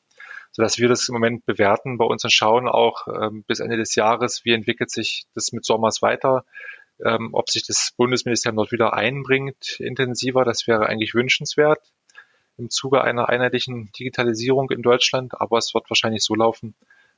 sodass 0.51 0.77
wir 0.77 0.87
das 0.87 1.07
im 1.09 1.13
Moment 1.13 1.45
bewerten 1.45 1.97
bei 1.97 2.05
uns 2.05 2.23
und 2.23 2.31
schauen 2.31 2.67
auch 2.67 3.07
ähm, 3.07 3.43
bis 3.43 3.59
Ende 3.59 3.77
des 3.77 3.95
Jahres, 3.95 4.45
wie 4.45 4.53
entwickelt 4.53 4.91
sich 4.91 5.25
das 5.33 5.51
mit 5.51 5.65
Sommers 5.65 6.01
weiter, 6.01 6.45
ähm, 7.03 7.29
ob 7.33 7.49
sich 7.49 7.65
das 7.65 7.93
Bundesministerium 7.97 8.57
dort 8.57 8.71
wieder 8.71 8.93
einbringt 8.93 9.79
intensiver, 9.79 10.45
das 10.45 10.67
wäre 10.67 10.87
eigentlich 10.87 11.13
wünschenswert 11.13 11.81
im 12.57 12.69
Zuge 12.69 13.01
einer 13.01 13.29
einheitlichen 13.29 13.91
Digitalisierung 13.97 14.69
in 14.69 14.81
Deutschland, 14.81 15.39
aber 15.41 15.57
es 15.57 15.73
wird 15.73 15.89
wahrscheinlich 15.89 16.23
so 16.23 16.35
laufen, 16.35 16.75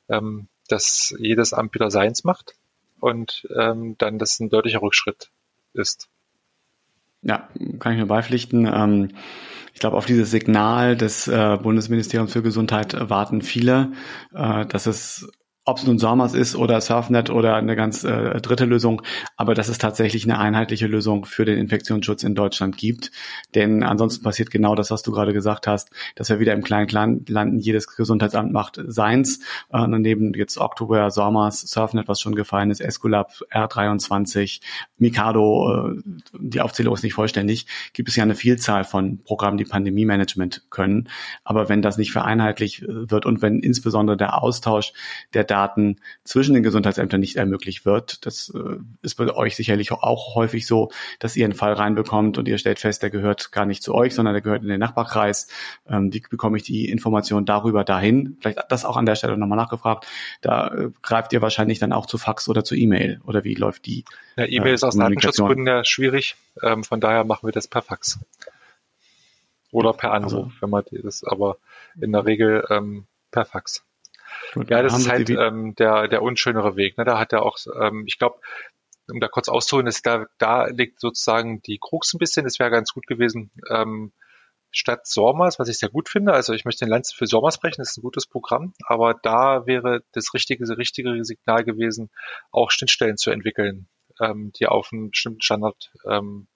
ähm, 0.07 0.47
dass 0.67 1.13
jedes 1.19 1.53
Amt 1.53 1.73
wieder 1.73 1.91
seins 1.91 2.23
macht 2.23 2.55
und 2.99 3.47
ähm, 3.55 3.97
dann 3.97 4.17
das 4.17 4.39
ein 4.39 4.49
deutlicher 4.49 4.81
Rückschritt 4.81 5.29
ist. 5.73 6.07
Ja, 7.25 7.49
kann 7.79 7.93
ich 7.93 7.97
nur 7.97 8.07
beipflichten. 8.07 8.67
Ähm, 8.71 9.09
ich 9.73 9.79
glaube, 9.79 9.97
auf 9.97 10.05
dieses 10.05 10.31
Signal 10.31 10.95
des 10.95 11.27
äh, 11.27 11.57
Bundesministeriums 11.61 12.31
für 12.31 12.43
Gesundheit 12.43 12.95
warten 13.09 13.41
viele, 13.41 13.91
äh, 14.33 14.65
dass 14.67 14.85
es 14.85 15.29
ob 15.65 15.79
es 15.79 15.87
nun 15.87 15.97
SORMAS 15.97 16.35
ist 16.35 16.55
oder 16.55 16.79
Surfnet 16.79 17.31
oder 17.31 17.55
eine 17.55 17.75
ganz 17.75 18.03
äh, 18.03 18.39
dritte 18.39 18.65
Lösung, 18.65 19.01
aber 19.35 19.55
dass 19.55 19.67
es 19.67 19.79
tatsächlich 19.79 20.23
eine 20.25 20.37
einheitliche 20.37 20.85
Lösung 20.85 21.25
für 21.25 21.43
den 21.43 21.57
Infektionsschutz 21.57 22.21
in 22.21 22.35
Deutschland 22.35 22.77
gibt. 22.77 23.11
Denn 23.55 23.81
ansonsten 23.81 24.23
passiert 24.23 24.51
genau 24.51 24.75
das, 24.75 24.91
was 24.91 25.01
du 25.01 25.11
gerade 25.11 25.33
gesagt 25.33 25.65
hast, 25.65 25.89
dass 26.13 26.29
wir 26.29 26.39
wieder 26.39 26.53
im 26.53 26.63
kleinen 26.63 26.85
Clan 26.85 27.25
landen. 27.27 27.59
Jedes 27.59 27.87
Gesundheitsamt 27.87 28.53
macht 28.53 28.79
seins. 28.85 29.39
Äh, 29.69 29.79
daneben 29.89 30.35
jetzt 30.35 30.59
Oktober, 30.59 31.09
SORMAS, 31.09 31.61
Surfnet, 31.61 32.07
was 32.07 32.21
schon 32.21 32.35
gefallen 32.35 32.69
ist, 32.69 32.79
Esculap, 32.79 33.31
R23, 33.51 34.61
Mikado, 34.99 35.93
äh, 35.95 36.01
die 36.39 36.61
Aufzählung 36.61 36.93
ist 36.93 37.03
nicht 37.03 37.15
vollständig, 37.15 37.65
gibt 37.93 38.09
es 38.09 38.15
ja 38.15 38.23
eine 38.23 38.35
Vielzahl 38.35 38.83
von 38.83 39.23
Programmen, 39.23 39.57
die 39.57 39.65
Pandemie-Management 39.65 40.67
können. 40.69 41.09
Aber 41.43 41.69
wenn 41.69 41.81
das 41.81 41.97
nicht 41.97 42.11
vereinheitlicht 42.11 42.83
wird 42.87 43.25
und 43.25 43.41
wenn 43.41 43.61
insbesondere 43.61 44.15
der 44.15 44.43
Austausch 44.43 44.93
der 45.33 45.54
Daten 45.55 46.01
zwischen 46.25 46.53
den 46.53 46.63
Gesundheitsämtern 46.63 47.21
nicht 47.21 47.37
ermöglicht 47.37 47.85
wird. 47.85 48.25
Das 48.25 48.53
äh, 48.53 48.77
ist 49.01 49.15
bei 49.15 49.33
euch 49.33 49.55
sicherlich 49.55 49.93
auch 49.93 50.35
häufig 50.35 50.67
so, 50.67 50.91
dass 51.19 51.37
ihr 51.37 51.45
einen 51.45 51.53
Fall 51.53 51.71
reinbekommt 51.71 52.37
und 52.37 52.45
ihr 52.49 52.57
stellt 52.57 52.79
fest, 52.79 53.03
der 53.03 53.09
gehört 53.09 53.53
gar 53.53 53.65
nicht 53.65 53.81
zu 53.81 53.95
euch, 53.95 54.13
sondern 54.13 54.33
der 54.33 54.41
gehört 54.41 54.63
in 54.63 54.67
den 54.67 54.81
Nachbarkreis. 54.81 55.47
Ähm, 55.87 56.13
wie 56.13 56.19
bekomme 56.19 56.57
ich 56.57 56.63
die 56.63 56.89
Information 56.89 57.45
darüber 57.45 57.85
dahin? 57.85 58.35
Vielleicht 58.41 58.59
das 58.67 58.83
auch 58.83 58.97
an 58.97 59.05
der 59.05 59.15
Stelle 59.15 59.37
nochmal 59.37 59.57
nachgefragt. 59.57 60.05
Da 60.41 60.67
äh, 60.67 60.91
greift 61.01 61.31
ihr 61.31 61.41
wahrscheinlich 61.41 61.79
dann 61.79 61.93
auch 61.93 62.05
zu 62.05 62.17
Fax 62.17 62.49
oder 62.49 62.65
zu 62.65 62.75
E-Mail 62.75 63.21
oder 63.23 63.45
wie 63.45 63.55
läuft 63.55 63.85
die? 63.85 64.03
Ja, 64.35 64.45
E-Mail 64.45 64.71
äh, 64.71 64.75
ist 64.75 64.83
aus 64.83 64.97
Datenschutzgründen 64.97 65.67
ja 65.67 65.85
schwierig. 65.85 66.35
Ähm, 66.61 66.83
von 66.83 66.99
daher 66.99 67.23
machen 67.23 67.47
wir 67.47 67.53
das 67.53 67.69
per 67.69 67.81
Fax. 67.81 68.19
Oder 69.71 69.93
per 69.93 70.11
Anruf, 70.11 70.33
also, 70.33 70.51
wenn 70.59 70.69
man 70.69 70.83
das, 70.91 71.23
aber 71.23 71.57
in 71.99 72.11
der 72.11 72.25
Regel 72.25 72.65
ähm, 72.69 73.05
per 73.31 73.45
Fax. 73.45 73.84
Gut, 74.53 74.69
ja, 74.69 74.81
das 74.81 74.97
ist 74.97 75.09
halt 75.09 75.29
ähm, 75.29 75.75
der, 75.75 76.07
der 76.07 76.21
unschönere 76.21 76.75
Weg. 76.75 76.97
Ne? 76.97 77.05
Da 77.05 77.19
hat 77.19 77.33
er 77.33 77.43
auch, 77.43 77.57
ähm, 77.79 78.03
ich 78.07 78.17
glaube, 78.17 78.39
um 79.09 79.19
da 79.19 79.27
kurz 79.27 79.49
auszuholen, 79.49 79.87
ist 79.87 80.05
da, 80.05 80.25
da 80.37 80.67
liegt 80.67 80.99
sozusagen 80.99 81.61
die 81.61 81.77
Krux 81.79 82.13
ein 82.13 82.19
bisschen. 82.19 82.45
Es 82.45 82.59
wäre 82.59 82.71
ganz 82.71 82.93
gut 82.93 83.05
gewesen, 83.07 83.51
ähm, 83.69 84.11
statt 84.71 85.07
Sormas, 85.07 85.57
was 85.57 85.69
ich 85.69 85.77
sehr 85.77 85.89
gut 85.89 86.09
finde. 86.09 86.33
Also 86.33 86.53
ich 86.53 86.65
möchte 86.65 86.85
den 86.85 86.91
Lanz 86.91 87.13
für 87.13 87.27
Sormas 87.27 87.55
sprechen, 87.55 87.77
das 87.77 87.91
ist 87.91 87.97
ein 87.97 88.01
gutes 88.01 88.25
Programm, 88.25 88.73
aber 88.85 89.13
da 89.13 89.65
wäre 89.65 90.03
das 90.11 90.33
richtige, 90.33 90.65
das 90.65 90.77
richtige 90.77 91.23
Signal 91.23 91.63
gewesen, 91.63 92.09
auch 92.51 92.71
Schnittstellen 92.71 93.17
zu 93.17 93.31
entwickeln, 93.31 93.87
ähm, 94.19 94.51
die 94.59 94.67
auf 94.67 94.89
einen 94.91 95.11
bestimmten 95.11 95.41
Standard 95.41 95.91
ähm, 96.05 96.47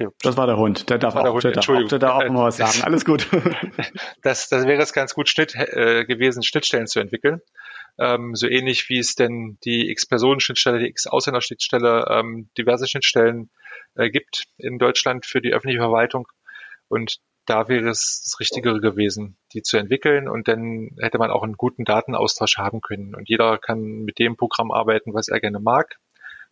Okay. 0.00 0.14
Das 0.22 0.36
war 0.36 0.46
der 0.46 0.56
Hund. 0.56 0.88
Der 0.88 0.98
darf, 0.98 1.14
auch, 1.14 1.22
der, 1.22 1.32
Hund. 1.32 1.44
Der, 1.44 1.52
darf 1.52 1.68
auch, 1.68 1.88
der 1.88 1.98
darf 1.98 2.24
auch 2.24 2.30
mal 2.30 2.44
was 2.46 2.56
sagen. 2.56 2.82
Alles 2.82 3.04
gut. 3.04 3.28
das, 4.22 4.48
das 4.48 4.66
wäre 4.66 4.80
es 4.82 4.92
ganz 4.92 5.14
gut 5.14 5.28
Schnitt, 5.28 5.54
äh, 5.54 6.04
gewesen, 6.06 6.42
Schnittstellen 6.42 6.86
zu 6.86 7.00
entwickeln. 7.00 7.40
Ähm, 7.98 8.34
so 8.34 8.46
ähnlich 8.48 8.88
wie 8.88 8.98
es 8.98 9.14
denn 9.14 9.58
die 9.64 9.90
X-Personen-Schnittstelle, 9.90 10.78
die 10.78 10.88
X-Ausländer-Schnittstelle, 10.88 12.06
ähm, 12.08 12.48
diverse 12.56 12.88
Schnittstellen 12.88 13.50
äh, 13.94 14.08
gibt 14.10 14.44
in 14.56 14.78
Deutschland 14.78 15.26
für 15.26 15.42
die 15.42 15.52
öffentliche 15.52 15.80
Verwaltung. 15.80 16.26
Und 16.88 17.18
da 17.44 17.68
wäre 17.68 17.90
es 17.90 18.22
das 18.24 18.40
Richtigere 18.40 18.80
gewesen, 18.80 19.36
die 19.52 19.62
zu 19.62 19.76
entwickeln 19.76 20.28
und 20.28 20.48
dann 20.48 20.96
hätte 21.00 21.18
man 21.18 21.30
auch 21.30 21.42
einen 21.42 21.56
guten 21.56 21.84
Datenaustausch 21.84 22.56
haben 22.56 22.80
können. 22.80 23.14
Und 23.14 23.28
jeder 23.28 23.58
kann 23.58 23.80
mit 23.80 24.18
dem 24.18 24.36
Programm 24.36 24.70
arbeiten, 24.70 25.12
was 25.12 25.28
er 25.28 25.40
gerne 25.40 25.60
mag, 25.60 25.96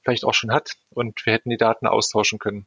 vielleicht 0.02 0.24
auch 0.24 0.34
schon 0.34 0.52
hat 0.52 0.72
und 0.90 1.24
wir 1.24 1.32
hätten 1.32 1.50
die 1.50 1.56
Daten 1.56 1.86
austauschen 1.86 2.38
können. 2.38 2.66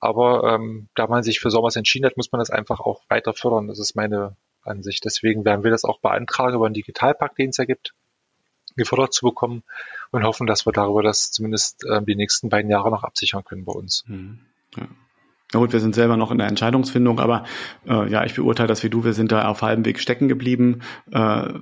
Aber 0.00 0.54
ähm, 0.54 0.88
da 0.94 1.06
man 1.06 1.22
sich 1.22 1.40
für 1.40 1.50
sowas 1.50 1.76
entschieden 1.76 2.06
hat, 2.06 2.16
muss 2.16 2.32
man 2.32 2.38
das 2.38 2.50
einfach 2.50 2.80
auch 2.80 3.02
weiter 3.08 3.34
fördern. 3.34 3.66
Das 3.66 3.78
ist 3.78 3.96
meine 3.96 4.36
Ansicht. 4.62 5.04
Deswegen 5.04 5.44
werden 5.44 5.64
wir 5.64 5.70
das 5.70 5.84
auch 5.84 6.00
beantragen 6.00 6.54
über 6.54 6.66
einen 6.66 6.74
Digitalpakt, 6.74 7.38
den 7.38 7.50
es 7.50 7.56
ja 7.56 7.64
gibt, 7.64 7.94
gefördert 8.76 9.12
zu 9.12 9.26
bekommen 9.26 9.64
und 10.10 10.24
hoffen, 10.24 10.46
dass 10.46 10.66
wir 10.66 10.72
darüber 10.72 11.02
das 11.02 11.30
zumindest 11.32 11.84
äh, 11.84 12.02
die 12.02 12.14
nächsten 12.14 12.48
beiden 12.48 12.70
Jahre 12.70 12.90
noch 12.90 13.02
absichern 13.02 13.44
können 13.44 13.64
bei 13.64 13.72
uns. 13.72 14.04
Mhm. 14.06 14.40
Ja. 14.76 14.86
Na 15.54 15.60
gut, 15.60 15.72
wir 15.72 15.80
sind 15.80 15.94
selber 15.94 16.18
noch 16.18 16.30
in 16.30 16.36
der 16.36 16.46
Entscheidungsfindung, 16.46 17.20
aber 17.20 17.44
äh, 17.86 18.10
ja, 18.10 18.22
ich 18.24 18.34
beurteile 18.34 18.66
das 18.66 18.84
wie 18.84 18.90
du, 18.90 19.04
wir 19.04 19.14
sind 19.14 19.32
da 19.32 19.48
auf 19.48 19.62
halbem 19.62 19.86
Weg 19.86 19.98
stecken 19.98 20.28
geblieben. 20.28 20.80
Äh, 21.10 21.54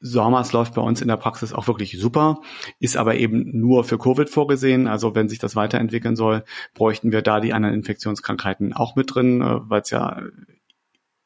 SORMAS 0.00 0.52
läuft 0.54 0.74
bei 0.74 0.80
uns 0.80 1.02
in 1.02 1.08
der 1.08 1.18
Praxis 1.18 1.52
auch 1.52 1.68
wirklich 1.68 1.98
super, 1.98 2.40
ist 2.80 2.96
aber 2.96 3.16
eben 3.16 3.60
nur 3.60 3.84
für 3.84 3.98
Covid 3.98 4.30
vorgesehen. 4.30 4.86
Also 4.86 5.14
wenn 5.14 5.28
sich 5.28 5.38
das 5.38 5.56
weiterentwickeln 5.56 6.16
soll, 6.16 6.44
bräuchten 6.72 7.12
wir 7.12 7.20
da 7.20 7.40
die 7.40 7.52
anderen 7.52 7.74
Infektionskrankheiten 7.74 8.72
auch 8.72 8.96
mit 8.96 9.14
drin, 9.14 9.42
äh, 9.42 9.60
weil 9.68 9.82
es 9.82 9.90
ja 9.90 10.22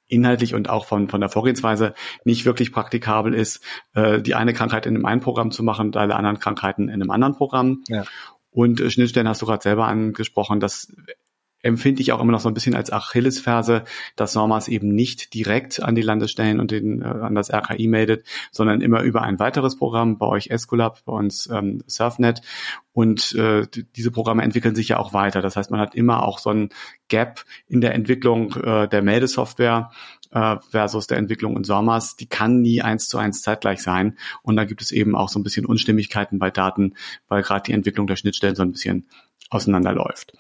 inhaltlich 0.09 0.54
und 0.54 0.68
auch 0.70 0.87
von, 0.87 1.09
von 1.09 1.20
der 1.20 1.28
Vorgehensweise 1.28 1.94
nicht 2.24 2.44
wirklich 2.46 2.72
praktikabel 2.72 3.33
ist, 3.33 3.62
äh, 3.94 4.20
die 4.20 4.35
eine 4.35 4.54
Krankheit 4.54 4.87
in 4.87 4.96
einem 4.96 5.04
einen 5.04 5.20
Programm 5.20 5.52
zu 5.52 5.62
machen 5.62 5.88
und 5.88 5.96
alle 5.96 6.16
anderen 6.16 6.40
Krankheiten 6.40 6.88
in 6.88 6.94
einem 6.94 7.11
anderen 7.11 7.37
Programm. 7.37 7.85
Ja. 7.88 8.04
Und 8.50 8.81
äh, 8.81 8.90
Schnittstellen 8.90 9.28
hast 9.28 9.40
du 9.40 9.46
gerade 9.46 9.62
selber 9.62 9.87
angesprochen, 9.87 10.59
dass 10.59 10.92
empfinde 11.62 12.03
ich 12.03 12.12
auch 12.12 12.21
immer 12.21 12.33
noch 12.33 12.40
so 12.40 12.49
ein 12.49 12.55
bisschen 12.55 12.75
als 12.75 12.92
Achillesferse, 12.92 13.85
dass 14.16 14.33
SORMAS 14.33 14.68
eben 14.68 14.94
nicht 14.94 15.35
direkt 15.35 15.83
an 15.83 15.94
die 15.94 16.03
Landesstellen 16.03 16.61
und 16.61 16.71
den, 16.71 17.03
äh, 17.03 17.07
an 17.07 17.35
das 17.35 17.53
RKI 17.53 17.88
meldet, 17.88 18.25
sondern 18.51 18.81
immer 18.81 19.03
über 19.03 19.23
ein 19.23 19.38
weiteres 19.38 19.77
Programm, 19.77 20.18
bei 20.18 20.27
euch 20.27 20.51
Escolab, 20.51 21.05
bei 21.05 21.12
uns 21.12 21.49
ähm, 21.53 21.83
Surfnet. 21.87 22.42
Und 22.92 23.35
äh, 23.35 23.66
diese 23.97 24.11
Programme 24.11 24.42
entwickeln 24.42 24.75
sich 24.75 24.88
ja 24.88 24.99
auch 24.99 25.12
weiter. 25.12 25.40
Das 25.42 25.57
heißt, 25.57 25.71
man 25.71 25.81
hat 25.81 25.94
immer 25.94 26.23
auch 26.25 26.38
so 26.38 26.51
ein 26.51 26.71
Gap 27.09 27.44
in 27.68 27.81
der 27.81 27.94
Entwicklung 27.94 28.55
äh, 28.55 28.88
der 28.88 29.03
Meldesoftware 29.03 29.90
äh, 30.31 30.57
versus 30.71 31.07
der 31.07 31.18
Entwicklung 31.18 31.57
in 31.57 31.64
SORMAS. 31.64 32.16
Die 32.16 32.27
kann 32.27 32.61
nie 32.61 32.83
eins 32.83 33.09
zu 33.09 33.18
eins 33.18 33.42
zeitgleich 33.42 33.83
sein. 33.83 34.18
Und 34.42 34.57
da 34.57 34.64
gibt 34.64 34.83
es 34.83 34.92
eben 34.92 35.16
auch 35.16 35.29
so 35.29 35.38
ein 35.38 35.42
bisschen 35.42 35.66
Unstimmigkeiten 35.66 36.38
bei 36.38 36.51
Daten, 36.51 36.94
weil 37.29 37.42
gerade 37.42 37.62
die 37.64 37.73
Entwicklung 37.73 38.07
der 38.07 38.16
Schnittstellen 38.16 38.55
so 38.57 38.62
ein 38.62 38.73
bisschen 38.73 39.07
auseinanderläuft. 39.50 40.34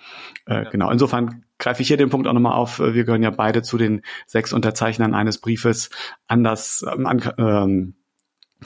Äh, 0.46 0.64
ja. 0.64 0.70
Genau. 0.70 0.90
Insofern 0.90 1.44
greife 1.58 1.82
ich 1.82 1.88
hier 1.88 1.96
den 1.96 2.10
Punkt 2.10 2.26
auch 2.26 2.32
nochmal 2.32 2.54
auf. 2.54 2.78
Wir 2.78 3.04
gehören 3.04 3.22
ja 3.22 3.30
beide 3.30 3.62
zu 3.62 3.78
den 3.78 4.02
sechs 4.26 4.52
Unterzeichnern 4.52 5.14
eines 5.14 5.38
Briefes 5.38 5.90
an 6.26 6.44
das 6.44 6.84
ähm, 6.90 7.06
an, 7.06 7.32
ähm, 7.38 7.94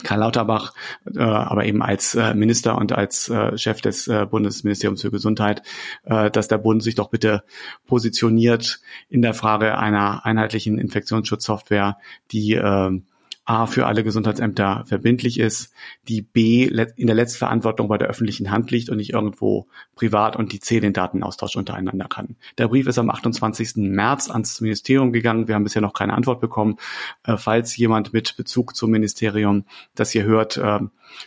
Karl 0.01 0.19
Lauterbach, 0.19 0.73
äh, 1.13 1.21
aber 1.21 1.65
eben 1.65 1.83
als 1.83 2.15
äh, 2.15 2.33
Minister 2.33 2.77
und 2.77 2.93
als 2.93 3.29
äh, 3.29 3.57
Chef 3.57 3.79
des 3.81 4.07
äh, 4.07 4.25
Bundesministeriums 4.25 5.01
für 5.01 5.11
Gesundheit, 5.11 5.61
äh, 6.03 6.31
dass 6.31 6.47
der 6.47 6.57
Bund 6.57 6.81
sich 6.81 6.95
doch 6.95 7.09
bitte 7.09 7.43
positioniert 7.85 8.79
in 9.07 9.21
der 9.21 9.35
Frage 9.35 9.77
einer 9.77 10.25
einheitlichen 10.25 10.79
Infektionsschutzsoftware, 10.79 11.97
die 12.31 12.55
äh, 12.55 13.01
A 13.45 13.65
für 13.65 13.87
alle 13.87 14.05
Gesundheitsämter 14.05 14.85
verbindlich 14.85 15.37
ist, 15.37 15.73
die 16.07 16.21
B 16.21 16.63
in 16.63 17.07
der 17.07 17.15
Letztverantwortung 17.15 17.89
bei 17.89 17.97
der 17.97 18.07
öffentlichen 18.07 18.51
Hand 18.51 18.71
liegt 18.71 18.89
und 18.89 18.97
nicht 18.97 19.11
irgendwo 19.11 19.67
privat 19.95 20.37
und 20.37 20.53
die 20.53 20.61
C 20.61 20.79
den 20.79 20.93
Datenaustausch 20.93 21.57
untereinander 21.57 22.07
kann. 22.07 22.37
Der 22.57 22.69
Brief 22.69 22.87
ist 22.87 22.97
am 22.97 23.09
28. 23.09 23.75
März 23.75 24.29
ans 24.29 24.61
Ministerium 24.61 25.11
gegangen. 25.11 25.49
Wir 25.49 25.55
haben 25.55 25.65
bisher 25.65 25.81
noch 25.81 25.93
keine 25.93 26.13
Antwort 26.13 26.39
bekommen. 26.39 26.77
Äh, 27.23 27.35
falls 27.35 27.75
jemand 27.75 28.13
mit 28.13 28.37
Bezug 28.37 28.77
zum 28.77 28.91
Ministerium 28.91 29.65
das 29.93 30.11
hier 30.11 30.23
hört, 30.23 30.55
äh, 30.55 30.79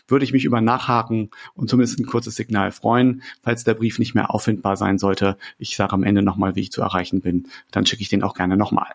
würde 0.08 0.24
ich 0.24 0.32
mich 0.32 0.46
über 0.46 0.62
Nachhaken 0.62 1.30
und 1.54 1.68
zumindest 1.68 1.98
ein 1.98 2.06
kurzes 2.06 2.34
Signal 2.34 2.72
freuen. 2.72 3.22
Falls 3.42 3.64
der 3.64 3.74
Brief 3.74 3.98
nicht 3.98 4.14
mehr 4.14 4.34
auffindbar 4.34 4.78
sein 4.78 4.98
sollte, 4.98 5.36
ich 5.58 5.76
sage 5.76 5.92
am 5.92 6.02
Ende 6.02 6.22
nochmal, 6.22 6.56
wie 6.56 6.62
ich 6.62 6.72
zu 6.72 6.80
erreichen 6.80 7.20
bin, 7.20 7.48
dann 7.70 7.84
schicke 7.84 8.02
ich 8.02 8.08
den 8.08 8.22
auch 8.22 8.34
gerne 8.34 8.56
nochmal. 8.56 8.94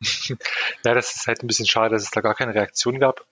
ja, 0.84 0.94
das 0.94 1.16
ist 1.16 1.26
halt 1.26 1.42
ein 1.42 1.46
bisschen 1.46 1.66
schade, 1.66 1.94
dass 1.94 2.02
es 2.02 2.10
da 2.10 2.20
gar 2.20 2.34
keine 2.34 2.54
Reaktion 2.54 2.98
gab. 2.98 3.24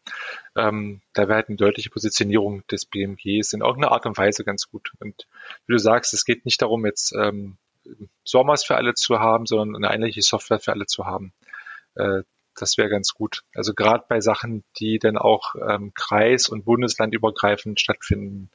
Ähm, 0.56 1.02
da 1.12 1.22
wäre 1.22 1.36
halt 1.36 1.48
eine 1.48 1.56
deutliche 1.56 1.90
Positionierung 1.90 2.66
des 2.68 2.86
BMGs 2.86 3.52
in 3.52 3.60
irgendeiner 3.60 3.92
Art 3.92 4.06
und 4.06 4.16
Weise 4.16 4.44
ganz 4.44 4.70
gut. 4.70 4.92
Und 4.98 5.26
wie 5.66 5.72
du 5.72 5.78
sagst, 5.78 6.14
es 6.14 6.24
geht 6.24 6.44
nicht 6.44 6.62
darum, 6.62 6.86
jetzt 6.86 7.12
ähm, 7.14 7.58
SORMAS 8.24 8.64
für 8.64 8.76
alle 8.76 8.94
zu 8.94 9.18
haben, 9.20 9.46
sondern 9.46 9.76
eine 9.76 9.90
einheitliche 9.90 10.22
Software 10.22 10.60
für 10.60 10.72
alle 10.72 10.86
zu 10.86 11.04
haben. 11.04 11.32
Äh, 11.96 12.22
das 12.56 12.78
wäre 12.78 12.88
ganz 12.88 13.14
gut. 13.14 13.42
Also 13.54 13.74
gerade 13.74 14.04
bei 14.08 14.20
Sachen, 14.20 14.64
die 14.78 14.98
dann 14.98 15.18
auch 15.18 15.54
ähm, 15.56 15.92
kreis- 15.94 16.48
und 16.48 16.64
bundeslandübergreifend 16.64 17.80
stattfinden 17.80 18.50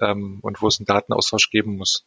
ähm, 0.00 0.38
und 0.40 0.62
wo 0.62 0.68
es 0.68 0.78
einen 0.78 0.86
Datenaustausch 0.86 1.50
geben 1.50 1.76
muss. 1.76 2.06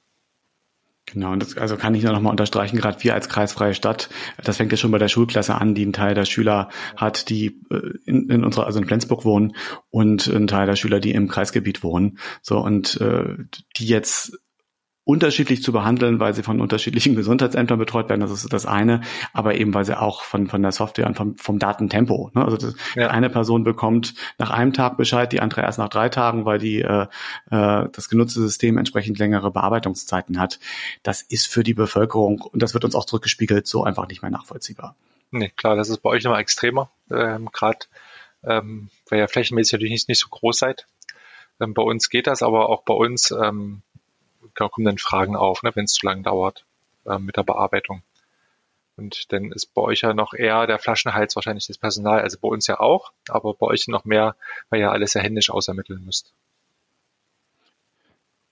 Genau, 1.10 1.32
und 1.32 1.41
das 1.41 1.58
also 1.58 1.78
kann 1.78 1.96
ich 1.96 2.04
nur 2.04 2.12
nochmal 2.12 2.32
unterstreichen, 2.32 2.76
gerade 2.76 3.02
wir 3.02 3.13
als 3.13 3.30
kreisfreie 3.30 3.74
Stadt, 3.74 4.10
das 4.43 4.58
fängt 4.58 4.74
ja 4.74 4.78
schon 4.78 4.91
bei 4.91 4.98
der 4.98 5.08
Schulklasse 5.08 5.56
an, 5.56 5.74
die 5.74 5.84
einen 5.84 5.93
Teil 5.93 6.15
der 6.15 6.26
Schüler 6.26 6.67
hat, 6.98 7.30
die 7.30 7.62
äh, 7.72 7.93
in, 8.06 8.30
in 8.30 8.43
unserer, 8.43 8.65
also 8.65 8.80
in 8.80 8.86
Flensburg 8.86 9.24
wohnen 9.24 9.56
und 9.89 10.28
einen 10.28 10.48
Teil 10.48 10.67
der 10.67 10.76
Schüler, 10.76 11.00
die 11.00 11.12
im 11.12 11.30
Kreisgebiet 11.30 11.82
wohnen. 11.82 12.20
So, 12.41 12.60
und 12.60 13.00
äh, 13.00 13.38
die 13.78 13.88
jetzt 13.88 14.38
unterschiedlich 15.08 15.63
zu 15.63 15.72
behandeln, 15.72 16.20
weil 16.20 16.34
sie 16.34 16.43
von 16.43 16.60
unterschiedlichen 16.60 17.15
Gesundheitsämtern 17.15 17.80
betreut 17.80 18.10
werden. 18.10 18.20
Das 18.20 18.32
ist 18.32 18.52
das 18.52 18.65
eine, 18.65 19.02
aber 19.34 19.56
eben 19.56 19.74
weil 19.74 19.86
sie 19.86 20.00
auch 20.00 20.24
von, 20.24 20.48
von 20.48 20.62
der 20.62 20.74
Software 20.74 21.08
und 21.08 21.15
vom, 21.15 21.38
vom 21.38 21.60
Datentempo. 21.60 22.30
Ne? 22.34 22.43
Also 22.43 22.58
das, 22.58 22.76
ja. 22.96 23.10
eine 23.10 23.30
Person 23.30 23.63
bekommt 23.63 24.15
nach 24.38 24.52
einem 24.52 24.74
Tag 24.74 24.98
Bescheid, 24.98 25.32
die 25.32 25.39
andere 25.39 25.62
erst 25.62 25.80
nach 25.80 25.88
drei 25.88 26.10
Tagen, 26.10 26.46
weil 26.46 26.60
die 26.60 26.82
äh, 26.82 27.08
äh, 27.50 27.88
das 27.89 28.10
genutzte 28.10 28.41
System 28.41 28.78
entsprechend 28.78 29.17
längere 29.17 29.50
Bearbeitungszeiten 29.50 30.39
hat. 30.39 30.60
Das 31.04 31.22
ist 31.22 31.48
für 31.48 31.63
die 31.63 31.74
Bevölkerung 31.74 32.41
und 32.41 32.62
das 32.62 32.74
wird 32.74 32.84
uns 32.84 32.93
auch 32.93 33.06
zurückgespiegelt 33.06 33.65
so 33.65 33.86
einfach 33.86 34.08
nicht 34.10 34.22
mehr 34.22 34.32
nachvollziehbar. 34.32 34.96
Nee, 35.32 35.52
klar, 35.56 35.78
das 35.78 35.89
ist 35.89 36.00
bei 36.00 36.10
euch 36.10 36.24
nochmal 36.24 36.41
extremer, 36.41 36.89
ähm, 37.10 37.50
gerade 37.52 37.80
ähm, 38.43 38.89
weil 39.10 39.20
ihr 39.20 39.28
flächenmäßig 39.28 39.74
natürlich 39.74 39.91
nicht, 39.91 40.10
nicht 40.10 40.20
so 40.20 40.28
groß 40.30 40.58
seid. 40.58 40.86
Ähm, 41.62 41.74
bei 41.74 41.82
uns 41.82 42.10
geht 42.10 42.28
das, 42.28 42.41
aber 42.43 42.70
auch 42.70 42.84
bei 42.84 42.93
uns 42.93 43.32
ähm, 43.32 43.82
kommen 44.58 44.86
dann 44.86 44.98
Fragen 44.98 45.36
auf, 45.36 45.63
ne, 45.63 45.72
wenn 45.76 45.86
es 45.86 45.93
zu 45.93 46.06
lange 46.06 46.24
dauert 46.24 46.65
äh, 47.06 47.20
mit 47.20 47.38
der 47.38 47.43
Bearbeitung. 47.43 48.02
Und 48.96 49.32
dann 49.32 49.52
ist 49.52 49.74
bei 49.76 49.82
euch 49.84 50.02
ja 50.02 50.13
noch 50.13 50.34
eher 50.34 50.65
der 50.65 50.80
Flaschenhals 50.80 51.36
wahrscheinlich 51.36 51.67
das 51.67 51.78
Personal, 51.78 52.22
also 52.22 52.38
bei 52.41 52.48
uns 52.48 52.65
ja 52.65 52.80
auch, 52.80 53.12
aber 53.30 53.54
bei 53.54 53.67
euch 53.67 53.88
noch 53.88 54.06
mehr, 54.06 54.36
weil 54.70 54.80
ihr 54.80 54.91
alles 54.91 55.13
ja 55.13 55.22
händisch 55.22 55.52
ausermitteln 55.52 56.04
müsst. 56.04 56.34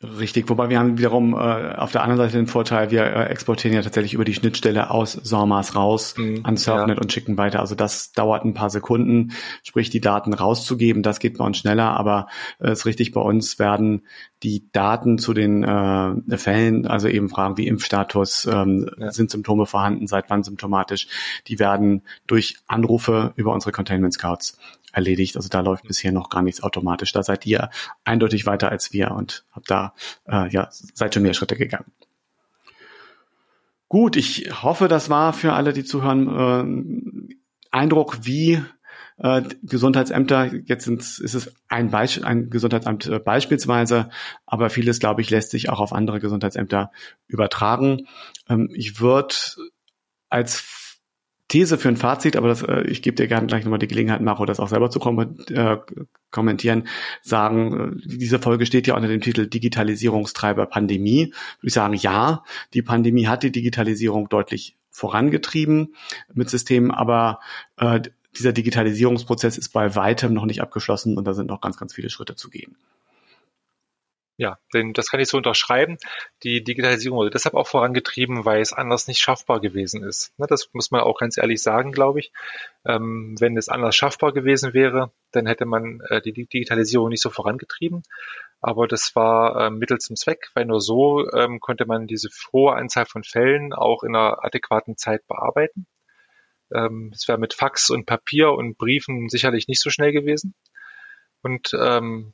Richtig, 0.03 0.49
wobei 0.49 0.69
wir 0.69 0.77
haben 0.77 0.97
wiederum 0.97 1.33
äh, 1.33 1.37
auf 1.37 1.93
der 1.93 2.03
anderen 2.03 2.17
Seite 2.17 2.35
den 2.35 2.47
Vorteil, 2.47 2.91
wir 2.91 3.03
äh, 3.03 3.25
exportieren 3.27 3.73
ja 3.73 3.81
tatsächlich 3.81 4.13
über 4.13 4.25
die 4.25 4.33
Schnittstelle 4.33 4.91
aus 4.91 5.13
SORMAS 5.13 5.73
raus 5.73 6.15
mhm, 6.17 6.41
an 6.43 6.57
Surfnet 6.57 6.97
ja. 6.97 7.01
und 7.01 7.13
schicken 7.13 7.37
weiter. 7.37 7.61
Also 7.61 7.75
das 7.75 8.11
dauert 8.11 8.43
ein 8.43 8.53
paar 8.53 8.69
Sekunden, 8.69 9.31
sprich 9.63 9.89
die 9.89 10.01
Daten 10.01 10.33
rauszugeben, 10.33 11.01
das 11.01 11.19
geht 11.19 11.37
bei 11.37 11.45
uns 11.45 11.59
schneller, 11.59 11.97
aber 11.97 12.27
es 12.59 12.67
äh, 12.67 12.71
ist 12.73 12.85
richtig, 12.85 13.13
bei 13.13 13.21
uns 13.21 13.57
werden 13.57 14.05
die 14.43 14.69
Daten 14.73 15.17
zu 15.17 15.33
den 15.33 15.63
äh, 15.63 16.37
Fällen, 16.37 16.85
also 16.87 17.07
eben 17.07 17.29
Fragen 17.29 17.55
wie 17.55 17.65
Impfstatus, 17.65 18.49
ähm, 18.51 18.89
ja. 18.97 19.11
sind 19.11 19.31
Symptome 19.31 19.65
vorhanden, 19.65 20.07
seit 20.07 20.29
wann 20.29 20.43
symptomatisch, 20.43 21.07
die 21.47 21.57
werden 21.57 22.01
durch 22.27 22.57
Anrufe 22.67 23.31
über 23.37 23.53
unsere 23.53 23.71
Containment 23.71 24.13
Scouts 24.13 24.57
erledigt. 24.95 25.35
Also 25.35 25.49
da 25.49 25.59
läuft 25.59 25.87
bisher 25.87 26.11
noch 26.11 26.29
gar 26.29 26.41
nichts 26.41 26.63
automatisch. 26.63 27.11
Da 27.11 27.21
seid 27.21 27.45
ihr 27.45 27.69
eindeutig 28.03 28.45
weiter 28.45 28.69
als 28.69 28.93
wir 28.93 29.11
und 29.11 29.45
habt 29.51 29.69
da 29.69 29.93
äh, 30.25 30.49
ja 30.49 30.69
seid 30.71 31.13
schon 31.13 31.23
mehr 31.23 31.33
Schritte 31.33 31.55
gegangen. 31.55 31.91
Gut, 33.87 34.15
ich 34.15 34.63
hoffe, 34.63 34.87
das 34.87 35.09
war 35.09 35.31
für 35.33 35.53
alle, 35.53 35.71
die 35.71 35.83
zuhören, 35.83 37.29
äh, 37.31 37.35
Eindruck, 37.71 38.19
wie 38.25 38.63
äh, 39.17 39.43
Gesundheitsämter, 39.63 40.53
jetzt 40.65 40.87
ist 40.87 41.19
es 41.19 41.53
ein, 41.67 41.93
ein 41.93 42.49
Gesundheitsamt 42.49 43.07
äh, 43.07 43.19
beispielsweise, 43.19 44.09
aber 44.45 44.69
vieles, 44.69 44.99
glaube 44.99 45.21
ich, 45.21 45.29
lässt 45.29 45.51
sich 45.51 45.69
auch 45.69 45.79
auf 45.79 45.93
andere 45.93 46.19
Gesundheitsämter 46.19 46.91
übertragen. 47.27 48.07
Ähm, 48.49 48.69
ich 48.73 48.99
würde 48.99 49.35
als 50.29 50.84
These 51.55 51.77
für 51.77 51.87
ein 51.87 51.95
Fazit, 51.95 52.35
aber 52.35 52.49
das, 52.49 52.63
äh, 52.63 52.81
ich 52.81 53.01
gebe 53.01 53.15
dir 53.15 53.29
gerne 53.29 53.47
gleich 53.47 53.63
nochmal 53.63 53.79
die 53.79 53.87
Gelegenheit, 53.87 54.19
Maro, 54.19 54.45
das 54.45 54.59
auch 54.59 54.67
selber 54.67 54.89
zu 54.89 54.99
kom 54.99 55.37
äh, 55.47 55.77
kommentieren, 56.29 56.85
sagen, 57.21 58.01
äh, 58.03 58.07
diese 58.07 58.39
Folge 58.39 58.65
steht 58.65 58.87
ja 58.87 58.95
unter 58.95 59.07
dem 59.07 59.21
Titel 59.21 59.47
Digitalisierungstreiber 59.47 60.65
Pandemie. 60.65 61.27
Würde 61.27 61.67
ich 61.67 61.73
sagen, 61.73 61.93
ja, 61.93 62.43
die 62.73 62.81
Pandemie 62.81 63.27
hat 63.27 63.43
die 63.43 63.53
Digitalisierung 63.53 64.27
deutlich 64.27 64.75
vorangetrieben 64.91 65.95
mit 66.33 66.49
Systemen, 66.49 66.91
aber 66.91 67.39
äh, 67.77 68.01
dieser 68.37 68.51
Digitalisierungsprozess 68.51 69.57
ist 69.57 69.69
bei 69.69 69.95
weitem 69.95 70.33
noch 70.33 70.45
nicht 70.45 70.61
abgeschlossen 70.61 71.17
und 71.17 71.25
da 71.25 71.33
sind 71.33 71.47
noch 71.47 71.61
ganz, 71.61 71.77
ganz 71.77 71.93
viele 71.93 72.09
Schritte 72.09 72.35
zu 72.35 72.49
gehen. 72.49 72.75
Ja, 74.37 74.59
denn 74.73 74.91
das 74.91 75.07
kann 75.07 75.21
ich 75.21 75.29
so 75.29 75.37
unterschreiben. 75.37 75.97
Die 76.43 76.61
Digitalisierung 76.61 77.17
wurde 77.19 77.29
deshalb 77.29 77.55
auch 77.55 77.67
vorangetrieben, 77.67 78.43
weil 78.43 78.59
es 78.61 78.73
anders 78.73 79.07
nicht 79.07 79.21
schaffbar 79.21 79.61
gewesen 79.61 80.03
ist. 80.03 80.33
Ne, 80.37 80.45
das 80.49 80.69
muss 80.73 80.91
man 80.91 81.01
auch 81.01 81.17
ganz 81.19 81.37
ehrlich 81.37 81.61
sagen, 81.61 81.93
glaube 81.93 82.19
ich. 82.19 82.33
Ähm, 82.85 83.35
wenn 83.39 83.55
es 83.55 83.69
anders 83.69 83.95
schaffbar 83.95 84.33
gewesen 84.33 84.73
wäre, 84.73 85.13
dann 85.31 85.45
hätte 85.47 85.65
man 85.65 86.01
äh, 86.09 86.21
die 86.21 86.33
Digitalisierung 86.33 87.09
nicht 87.09 87.21
so 87.21 87.29
vorangetrieben. 87.29 88.03
Aber 88.59 88.87
das 88.87 89.15
war 89.15 89.67
ähm, 89.67 89.77
Mittel 89.77 89.99
zum 89.99 90.17
Zweck, 90.17 90.49
weil 90.53 90.65
nur 90.65 90.81
so 90.81 91.31
ähm, 91.31 91.61
konnte 91.61 91.85
man 91.85 92.05
diese 92.05 92.27
hohe 92.51 92.73
Anzahl 92.75 93.05
von 93.05 93.23
Fällen 93.23 93.71
auch 93.71 94.03
in 94.03 94.15
einer 94.15 94.43
adäquaten 94.43 94.97
Zeit 94.97 95.25
bearbeiten. 95.27 95.87
Es 96.67 97.27
wäre 97.27 97.37
mit 97.37 97.53
Fax 97.53 97.91
und 97.91 98.07
Papier 98.07 98.51
und 98.51 98.75
Briefen 98.79 99.29
sicherlich 99.29 99.67
nicht 99.67 99.79
so 99.79 99.91
schnell 99.91 100.11
gewesen. 100.11 100.55
Und 101.43 101.77
ähm, 101.79 102.33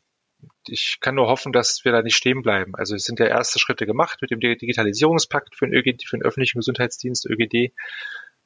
ich 0.67 0.99
kann 1.01 1.15
nur 1.15 1.27
hoffen, 1.27 1.51
dass 1.51 1.83
wir 1.83 1.91
da 1.91 2.01
nicht 2.01 2.15
stehen 2.15 2.41
bleiben. 2.41 2.75
Also 2.75 2.95
es 2.95 3.03
sind 3.03 3.19
ja 3.19 3.27
erste 3.27 3.59
Schritte 3.59 3.85
gemacht 3.85 4.19
mit 4.21 4.31
dem 4.31 4.39
Digitalisierungspakt 4.39 5.55
für 5.55 5.67
den, 5.67 5.73
ÖGD, 5.73 6.03
für 6.07 6.17
den 6.17 6.23
öffentlichen 6.23 6.59
Gesundheitsdienst 6.59 7.25
ÖGD. 7.25 7.73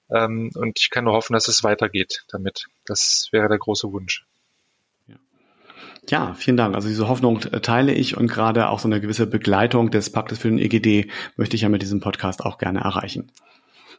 Ähm, 0.10 0.51
und 0.55 0.79
ich 0.79 0.89
kann 0.89 1.05
nur 1.05 1.13
hoffen, 1.13 1.34
dass 1.34 1.47
es 1.47 1.63
weitergeht 1.63 2.25
damit. 2.29 2.67
Das 2.86 3.29
wäre 3.31 3.49
der 3.49 3.58
große 3.58 3.91
Wunsch. 3.91 4.25
Ja, 6.10 6.36
vielen 6.36 6.58
Dank. 6.58 6.75
Also 6.75 6.88
diese 6.88 7.08
Hoffnung 7.08 7.39
teile 7.39 7.91
ich 7.91 8.15
und 8.15 8.27
gerade 8.27 8.69
auch 8.69 8.79
so 8.79 8.88
eine 8.88 9.01
gewisse 9.01 9.25
Begleitung 9.25 9.89
des 9.89 10.12
Paktes 10.12 10.38
für 10.38 10.49
den 10.49 10.60
EGD 10.60 11.10
möchte 11.36 11.55
ich 11.55 11.63
ja 11.63 11.69
mit 11.69 11.81
diesem 11.81 11.99
Podcast 11.99 12.45
auch 12.45 12.60
gerne 12.60 12.81
erreichen. 12.81 13.31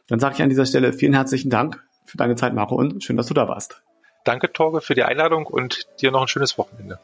Dann 0.07 0.19
sage 0.19 0.35
ich 0.35 0.41
an 0.41 0.49
dieser 0.49 0.65
Stelle 0.65 0.93
vielen 0.93 1.13
herzlichen 1.13 1.49
Dank 1.49 1.83
für 2.05 2.17
deine 2.17 2.35
Zeit, 2.35 2.53
Marco, 2.53 2.75
und 2.75 3.03
schön, 3.03 3.17
dass 3.17 3.27
du 3.27 3.33
da 3.33 3.49
warst. 3.49 3.81
Danke, 4.23 4.51
Torge, 4.51 4.79
für 4.79 4.95
die 4.95 5.03
Einladung 5.03 5.45
und 5.45 5.87
dir 6.01 6.11
noch 6.11 6.21
ein 6.21 6.27
schönes 6.27 6.57
Wochenende. 6.57 6.99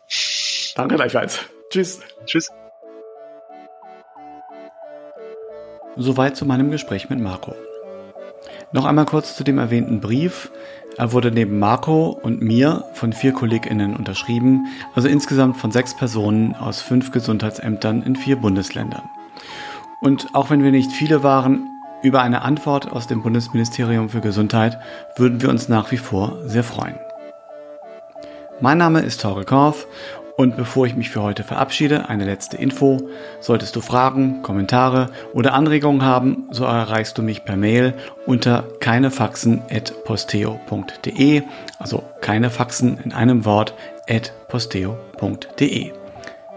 Danke 0.75 0.95
gleichfalls. 0.95 1.39
Tschüss. 1.69 2.01
Tschüss. 2.25 2.49
Soweit 5.95 6.35
zu 6.35 6.45
meinem 6.45 6.71
Gespräch 6.71 7.09
mit 7.09 7.19
Marco. 7.19 7.53
Noch 8.71 8.85
einmal 8.85 9.05
kurz 9.05 9.35
zu 9.35 9.43
dem 9.43 9.59
erwähnten 9.59 10.01
Brief. 10.01 10.51
Er 10.97 11.11
wurde 11.11 11.31
neben 11.31 11.59
Marco 11.59 12.09
und 12.09 12.41
mir 12.41 12.85
von 12.93 13.13
vier 13.13 13.33
KollegInnen 13.33 13.95
unterschrieben, 13.95 14.67
also 14.95 15.07
insgesamt 15.07 15.57
von 15.57 15.71
sechs 15.71 15.95
Personen 15.95 16.55
aus 16.55 16.81
fünf 16.81 17.11
Gesundheitsämtern 17.11 18.01
in 18.01 18.15
vier 18.15 18.35
Bundesländern. 18.35 19.03
Und 20.01 20.33
auch 20.33 20.49
wenn 20.49 20.63
wir 20.63 20.71
nicht 20.71 20.91
viele 20.91 21.23
waren, 21.23 21.69
über 22.01 22.21
eine 22.21 22.41
Antwort 22.41 22.91
aus 22.91 23.07
dem 23.07 23.23
Bundesministerium 23.23 24.09
für 24.09 24.21
Gesundheit 24.21 24.79
würden 25.15 25.41
wir 25.41 25.49
uns 25.49 25.69
nach 25.69 25.91
wie 25.91 25.97
vor 25.97 26.37
sehr 26.45 26.63
freuen. 26.63 26.99
Mein 28.59 28.77
Name 28.77 29.01
ist 29.01 29.21
Tore 29.21 29.45
Korf 29.45 29.87
und 30.35 30.57
bevor 30.57 30.85
ich 30.85 30.95
mich 30.95 31.09
für 31.09 31.21
heute 31.21 31.43
verabschiede, 31.43 32.09
eine 32.09 32.25
letzte 32.25 32.57
Info. 32.57 33.07
Solltest 33.39 33.73
du 33.75 33.81
Fragen, 33.81 34.41
Kommentare 34.41 35.11
oder 35.33 35.53
Anregungen 35.53 36.01
haben, 36.03 36.47
so 36.51 36.65
erreichst 36.65 37.17
du 37.17 37.21
mich 37.21 37.45
per 37.45 37.55
Mail 37.55 37.93
unter 38.25 38.65
keinefaxen.posteo.de, 38.79 41.43
also 41.79 42.03
keine 42.21 42.49
Faxen 42.49 42.99
in 43.03 43.13
einem 43.13 43.45
Wort 43.45 43.75
at 44.09 44.33
posteo.de. 44.47 45.91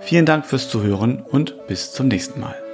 Vielen 0.01 0.27
Dank 0.27 0.47
fürs 0.47 0.69
Zuhören 0.69 1.21
und 1.21 1.67
bis 1.67 1.93
zum 1.93 2.09
nächsten 2.09 2.41
Mal. 2.41 2.66